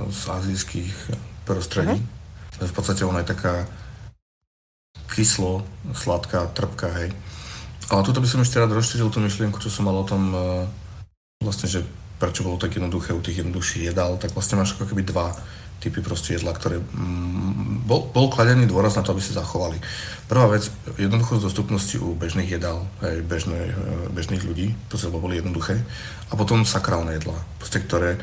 [0.10, 0.94] z azijských
[1.46, 2.02] prostredí.
[2.02, 2.66] Uh-huh.
[2.66, 3.70] V podstate ona je taká
[5.14, 5.62] kyslo,
[5.94, 7.14] sladká, trpká, hej.
[7.94, 10.38] Ale tuto by som ešte rád rozšíril tú myšlienku, čo som mal o tom, e,
[11.46, 11.86] vlastne, že
[12.18, 15.30] prečo bolo tak jednoduché u tých jednoduchších jedál, tak vlastne máš ako keby dva
[15.78, 19.78] typy proste jedla, ktoré mm, bol, bol kladený dôraz na to, aby sa zachovali.
[20.26, 20.68] Prvá vec,
[20.98, 23.74] jednoduchosť dostupnosti u bežných jedál, aj bežné, e,
[24.12, 25.80] bežných ľudí, to sa boli jednoduché.
[26.30, 28.18] A potom sakrálne jedlá, proste, ktoré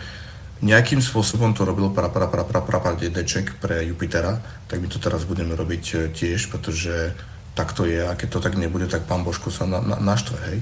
[0.65, 4.41] nejakým spôsobom to robil pra, pra, pra, pra, pra, pra dedeček pre Jupitera,
[4.71, 7.15] tak my to teraz budeme robiť e, tiež, pretože
[7.55, 10.37] tak to je a keď to tak nebude, tak pán Božko sa na, na, naštve,
[10.51, 10.59] hej.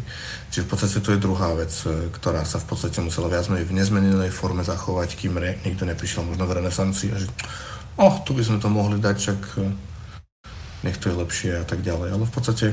[0.53, 3.65] Čiže v podstate to je druhá vec, e, ktorá sa v podstate musela viac menej
[3.65, 7.29] v nezmenenej forme zachovať, kým re, nikto neprišiel možno v renesancii a že
[7.97, 9.73] oh, tu by sme to mohli dať, čak e,
[10.85, 12.13] nech to je lepšie a tak ďalej.
[12.13, 12.67] Ale v podstate,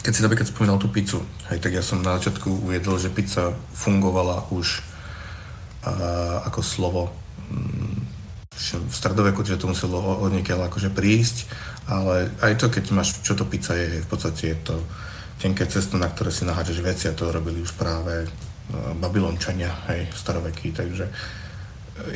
[0.00, 1.20] keď si napríklad spomínal tú pizzu,
[1.52, 4.80] hej, tak ja som na začiatku uviedol, že pizza fungovala už
[5.84, 5.92] a,
[6.48, 7.12] ako slovo
[7.52, 8.13] mm,
[8.54, 11.50] v stredoveku, že to muselo od niekiaľ akože prísť
[11.84, 14.76] ale aj to, keď máš, čo to pizza je, v podstate je to
[15.36, 18.24] tenké cesto, na ktoré si naháčaš veci a to robili už práve
[18.72, 21.12] no, Babylončania, hej, starovekí, takže e,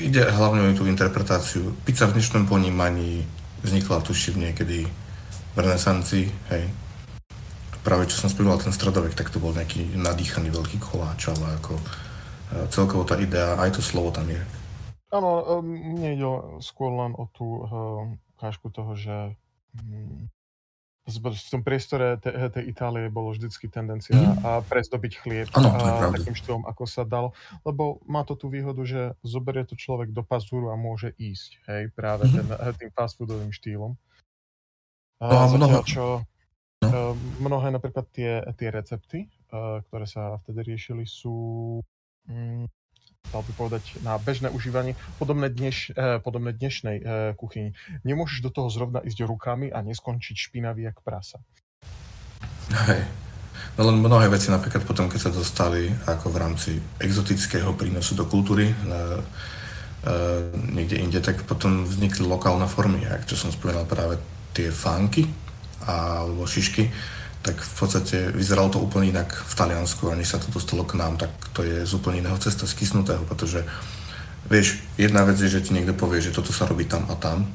[0.09, 1.77] ide hlavne o tú interpretáciu.
[1.85, 3.29] Pizza v dnešnom ponímaní
[3.61, 4.89] vznikla tuším niekedy
[5.53, 6.25] v renesancii,
[6.57, 6.65] hej.
[7.85, 11.77] Práve čo som spomínal ten stredovek, tak to bol nejaký nadýchaný veľký koláč, ale ako
[11.77, 11.85] e,
[12.73, 14.41] celkovo tá idea, aj to slovo tam je.
[15.09, 16.29] Áno, mne ide
[16.61, 17.69] skôr len o tú uh,
[18.37, 19.35] kážku toho, že
[19.77, 20.29] Mm.
[21.09, 24.45] v tom priestore tej, tej Itálie bolo vždycky tendencia mm.
[24.45, 27.33] a prezdobiť chlieb ano, a takým štýlom, ako sa dal,
[27.65, 31.83] lebo má to tú výhodu, že zoberie to človek do pazúru a môže ísť, hej,
[31.97, 32.33] práve mm.
[32.37, 32.47] ten,
[32.77, 33.97] tým fast foodovým štýlom.
[35.19, 36.89] No a zatiaľ, čo no.
[36.89, 39.27] Eh, mnohé napríklad tie, tie recepty,
[39.89, 41.81] ktoré sa vtedy riešili, sú
[42.29, 42.69] mm,
[43.33, 47.05] dal by povedať, na bežné užívanie, podobné, dneš, eh, podobné dnešnej eh,
[47.37, 47.77] kuchyni.
[48.05, 51.41] Nemôžeš do toho zrovna ísť rukami a neskončiť špinavý jak prasa.
[52.69, 53.03] Hej.
[53.79, 58.27] No len mnohé veci, napríklad potom, keď sa dostali ako v rámci exotického prínosu do
[58.27, 59.23] kultúry, na,
[60.03, 60.13] e,
[60.75, 64.19] niekde inde, tak potom vznikli lokálne formy, ak čo som spomínal práve
[64.51, 65.31] tie fánky
[65.87, 66.91] alebo šišky,
[67.49, 71.01] tak v podstate vyzeralo to úplne inak v Taliansku a než sa to dostalo k
[71.01, 73.65] nám, tak to je z úplne iného cesta, skysnutého, pretože
[74.53, 77.49] vieš, jedna vec je, že ti niekto povie, že toto sa robí tam a tam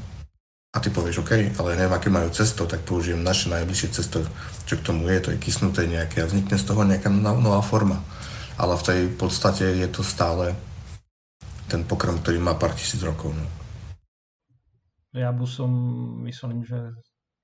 [0.73, 4.25] a ty povieš, OK, ale neviem, aké majú cesto, tak použijem naše najbližšie cesto,
[4.65, 8.01] čo k tomu je, to je kysnuté nejaké a vznikne z toho nejaká nová forma.
[8.57, 10.57] Ale v tej podstate je to stále
[11.69, 13.37] ten pokrm, ktorý má pár tisíc rokov.
[13.37, 13.45] No.
[15.13, 15.69] Ja by som,
[16.25, 16.89] myslím, že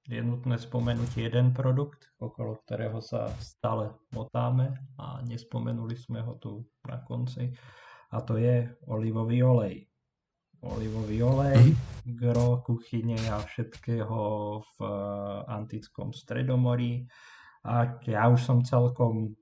[0.09, 6.65] je nutné spomenúť jeden produkt, okolo ktorého sa stále motáme a nespomenuli sme ho tu
[6.89, 7.53] na konci
[8.09, 9.85] a to je olivový olej.
[10.65, 12.17] Olivový olej, mm.
[12.19, 14.19] gro kuchyne a všetkého
[14.59, 14.91] v eh,
[15.55, 17.05] antickom stredomorí.
[17.63, 19.33] A ja už som celkom eh,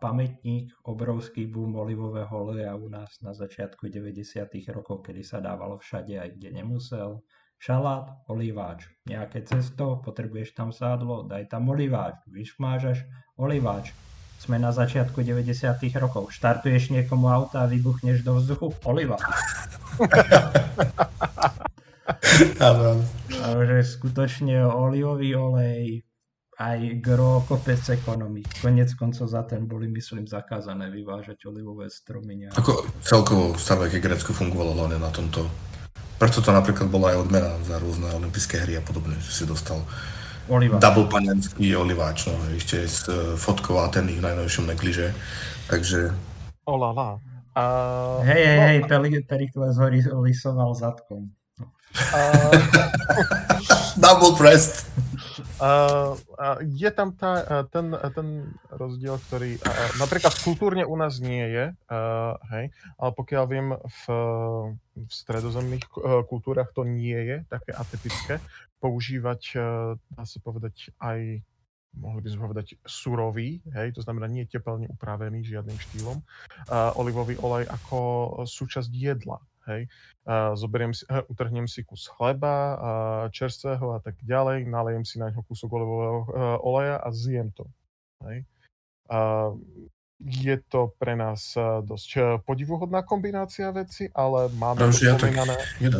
[0.00, 4.48] pamätník, obrovský boom olivového oleja u nás na začiatku 90.
[4.72, 7.20] rokov, kedy sa dávalo všade aj kde nemusel
[7.58, 8.88] šalát, oliváč.
[9.08, 12.14] Nejaké cesto, potrebuješ tam sádlo, daj tam oliváč.
[12.28, 13.04] Vyšmážaš,
[13.36, 13.92] oliváč.
[14.36, 16.28] Sme na začiatku 90 rokov.
[16.30, 19.24] Štartuješ niekomu auta a vybuchneš do vzduchu, oliváč.
[23.46, 26.04] Takže skutočne olivový olej,
[26.56, 28.44] aj gro, kopec ekonomí.
[28.60, 32.46] Konec koncov za ten boli, myslím, zakázané vyvážať olivové stromy.
[32.46, 32.56] Nejak.
[32.56, 35.48] Ako celkovo v staroveké Grécku fungovalo hlavne na tomto
[36.16, 39.84] preto to napríklad bola aj odmena za rôzne olympijské hry a podobne, že si dostal
[40.48, 40.80] Oliváč.
[40.80, 45.12] double panenský oliváč, no, ešte s uh, fotkou Ateny v najnovšom negliže,
[45.68, 46.14] takže...
[46.64, 47.20] Olala.
[47.56, 49.88] Uh, hej, hej, no, hej, Perikles ho
[50.20, 51.32] lisoval zadkom.
[51.96, 52.52] Uh,
[54.04, 54.84] double pressed.
[55.56, 56.12] Uh,
[56.68, 58.28] je tam tá, ten, ten
[58.68, 62.68] rozdiel, ktorý uh, napríklad kultúrne u nás nie je, uh, hej,
[63.00, 64.02] ale pokiaľ viem, v,
[65.00, 68.36] v stredozemných uh, kultúrach to nie je také atypické
[68.84, 71.40] používať, uh, dá sa povedať, aj
[71.96, 77.40] mohli by sme povedať surový, hej, to znamená nie teplne upravený žiadnym štýlom, uh, olivový
[77.40, 77.98] olej ako
[78.44, 79.40] súčasť jedla.
[79.66, 79.90] Hej.
[80.26, 82.90] A zoberiem si, utrhnem si kus chleba, a
[83.34, 86.28] čerstvého a tak ďalej, nalejem si na ňo kúsok olivového uh,
[86.62, 87.66] oleja a zjem to.
[88.26, 88.46] Hej.
[89.10, 89.50] A
[90.24, 91.52] je to pre nás
[91.84, 95.54] dosť podivuhodná kombinácia veci, ale máme to spomínané...
[95.76, 95.92] Ja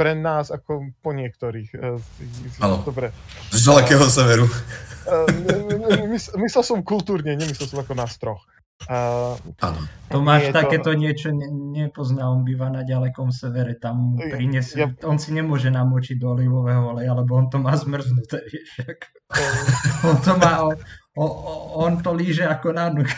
[0.00, 1.76] pre nás ako po niektorých.
[2.64, 3.12] Áno, Dobre.
[3.52, 4.48] z ďalekého severu.
[6.40, 8.48] myslel som kultúrne, nemyslel som ako nás troch.
[8.84, 9.40] Uh,
[10.12, 10.98] Tomáš takéto to...
[10.98, 14.92] niečo ne, nepozná, on býva na ďalekom severe, tam prinesie, ja...
[15.08, 19.06] on si nemôže namočiť do olivového oleja, lebo on to má zmrznuté, vieš, ako.
[20.04, 20.52] on to má,
[21.16, 21.30] on,
[21.80, 23.08] on to líže ako na nuk.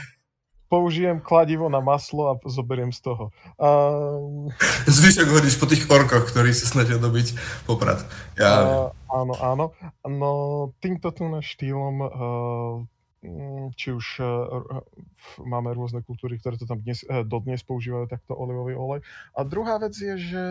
[0.66, 3.31] Použijem kladivo na maslo a zoberiem z toho.
[3.55, 4.51] Uh...
[4.87, 7.39] Zvyšok hodíš po tých orkoch, ktorí si snažia dobiť
[7.70, 8.03] poprad.
[8.35, 8.91] Ja...
[8.91, 9.65] Uh, áno, áno.
[10.03, 10.31] No
[10.83, 12.11] týmto tu štýlom uh,
[13.77, 14.28] či už eh,
[15.43, 19.01] máme rôzne kultúry, ktoré to tam dnes, eh, dodnes používajú takto olivový olej.
[19.35, 20.44] A druhá vec je, že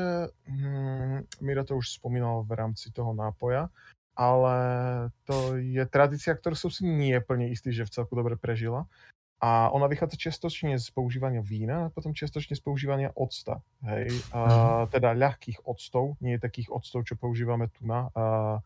[0.48, 3.72] hm, Mira to už spomínal v rámci toho nápoja,
[4.16, 4.58] ale
[5.28, 8.88] to je tradícia, ktorú som si nie plne istý, že v celku dobre prežila.
[9.44, 13.60] A ona vychádza čiastočne z používania vína a potom čiastočne z používania octa.
[13.84, 14.10] Hej?
[14.32, 14.96] A, mhm.
[14.96, 18.08] teda ľahkých octov, nie takých octov, čo používame tu na.
[18.16, 18.64] A,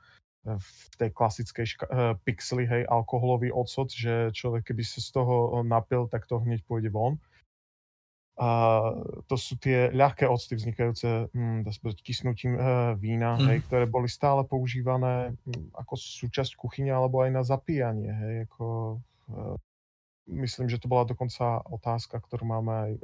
[0.48, 5.36] v tej klasickej ška- uh, pixeli, hej, alkoholový ocot, že človek keby sa z toho
[5.60, 7.20] eh, napil, tak to hneď pôjde von.
[8.40, 8.80] A
[9.28, 11.68] to sú tie ľahké octy vznikajúce hm,
[12.00, 13.44] kysnutím uh, vína, mm.
[13.52, 18.08] hej, ktoré boli stále používané hm, ako súčasť kuchyne alebo aj na zapíjanie.
[18.08, 18.96] Hej, ako,
[19.36, 19.60] uh,
[20.30, 23.02] myslím, že to bola dokonca otázka, ktorú máme aj uh,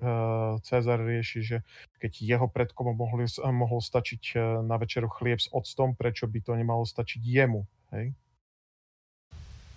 [0.61, 1.57] Cezar rieši, že
[1.97, 6.53] keď jeho predkom mohli, mohol stačiť uh, na večeru chlieb s octom, prečo by to
[6.53, 7.65] nemalo stačiť jemu,
[7.97, 8.13] hej?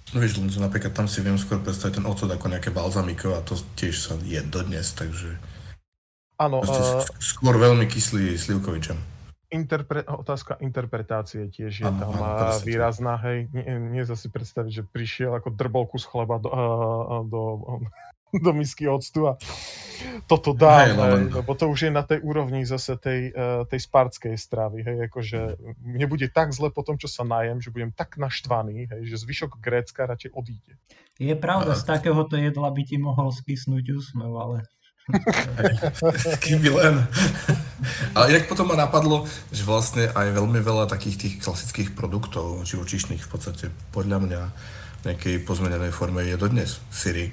[0.08, 3.60] No vieš, napríklad tam si viem skôr predstaviť ten ocot ako nejaké balzamiko a to
[3.76, 5.36] tiež sa je dodnes, takže...
[6.40, 6.64] Áno.
[6.64, 9.17] Uh, skôr veľmi kyslý slivkový džem
[9.48, 13.48] interpre- otázka interpretácie tiež je tam ano, výrazná, hej.
[13.52, 17.42] Nie, nie sa si predstaviť, že prišiel ako drbolku z chleba do, uh, do,
[18.44, 19.40] do misky octu a
[20.28, 23.80] toto dá, hej, hej, lebo to už je na tej úrovni zase tej, uh, tej
[23.82, 27.90] spartskej stravy, hej, akože mne bude tak zle po tom, čo sa najem, že budem
[27.90, 30.76] tak naštvaný, hej, že zvyšok Grécka radšej odíde.
[31.18, 34.56] Je pravda, z takéhoto jedla by ti mohol skysnúť úsmev, ale...
[36.44, 36.94] Kým by len.
[38.12, 43.24] Ale inak potom ma napadlo, že vlastne aj veľmi veľa takých tých klasických produktov živočíšnych
[43.24, 43.64] v podstate
[43.94, 44.42] podľa mňa
[44.98, 47.30] v nejakej pozmenenej forme je dodnes syry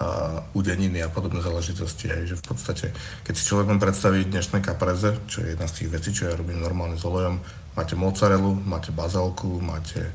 [0.00, 2.08] a udeniny a podobné záležitosti.
[2.08, 2.86] Hej, že v podstate,
[3.22, 6.34] keď si človek mám predstaviť dnešné kapreze, čo je jedna z tých vecí, čo ja
[6.34, 7.36] robím normálne s olejom,
[7.76, 10.08] máte mozzarellu, máte bazalku, máte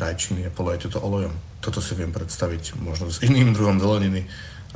[0.00, 1.32] rajčiny a polejete to olejom.
[1.60, 4.24] Toto si viem predstaviť možno s iným druhom zeleniny,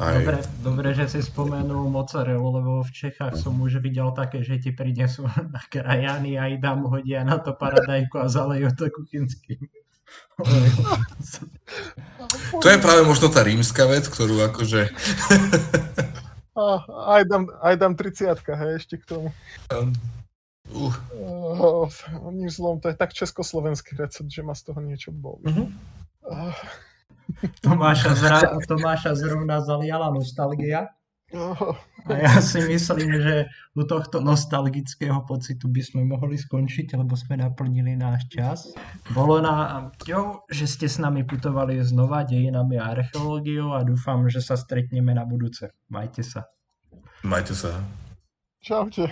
[0.01, 0.15] aj.
[0.25, 4.71] Dobre, dobre, že si spomenul mozzarellu, lebo v Čechách som už videl také, že ti
[4.73, 9.61] prinesú na krajany a aj tam hodia na to paradajku a zalejú to kuchynským.
[12.61, 14.93] To je práve možno tá rímska vec, ktorú akože...
[17.17, 19.29] aj, dám, aj dám 30 hej, ešte k tomu.
[19.73, 19.89] Uh.
[20.73, 21.89] Uh,
[22.33, 25.49] nič zlom, to je tak československý recept, že ma z toho niečo boli.
[25.49, 25.69] Uh-huh.
[26.29, 26.53] Uh.
[27.65, 28.39] Tomáša, zra,
[28.69, 30.93] Tomáša zrovna zaliala nostalgia.
[32.03, 37.41] A ja si myslím, že u tohto nostalgického pocitu by sme mohli skončiť, lebo sme
[37.41, 38.59] naplnili náš čas.
[39.17, 44.45] Bolo na jo, že ste s nami putovali znova dejinami a archeológiou a dúfam, že
[44.45, 45.73] sa stretneme na budúce.
[45.89, 46.45] Majte sa.
[47.25, 47.81] Majte sa.
[48.61, 49.09] Čaute.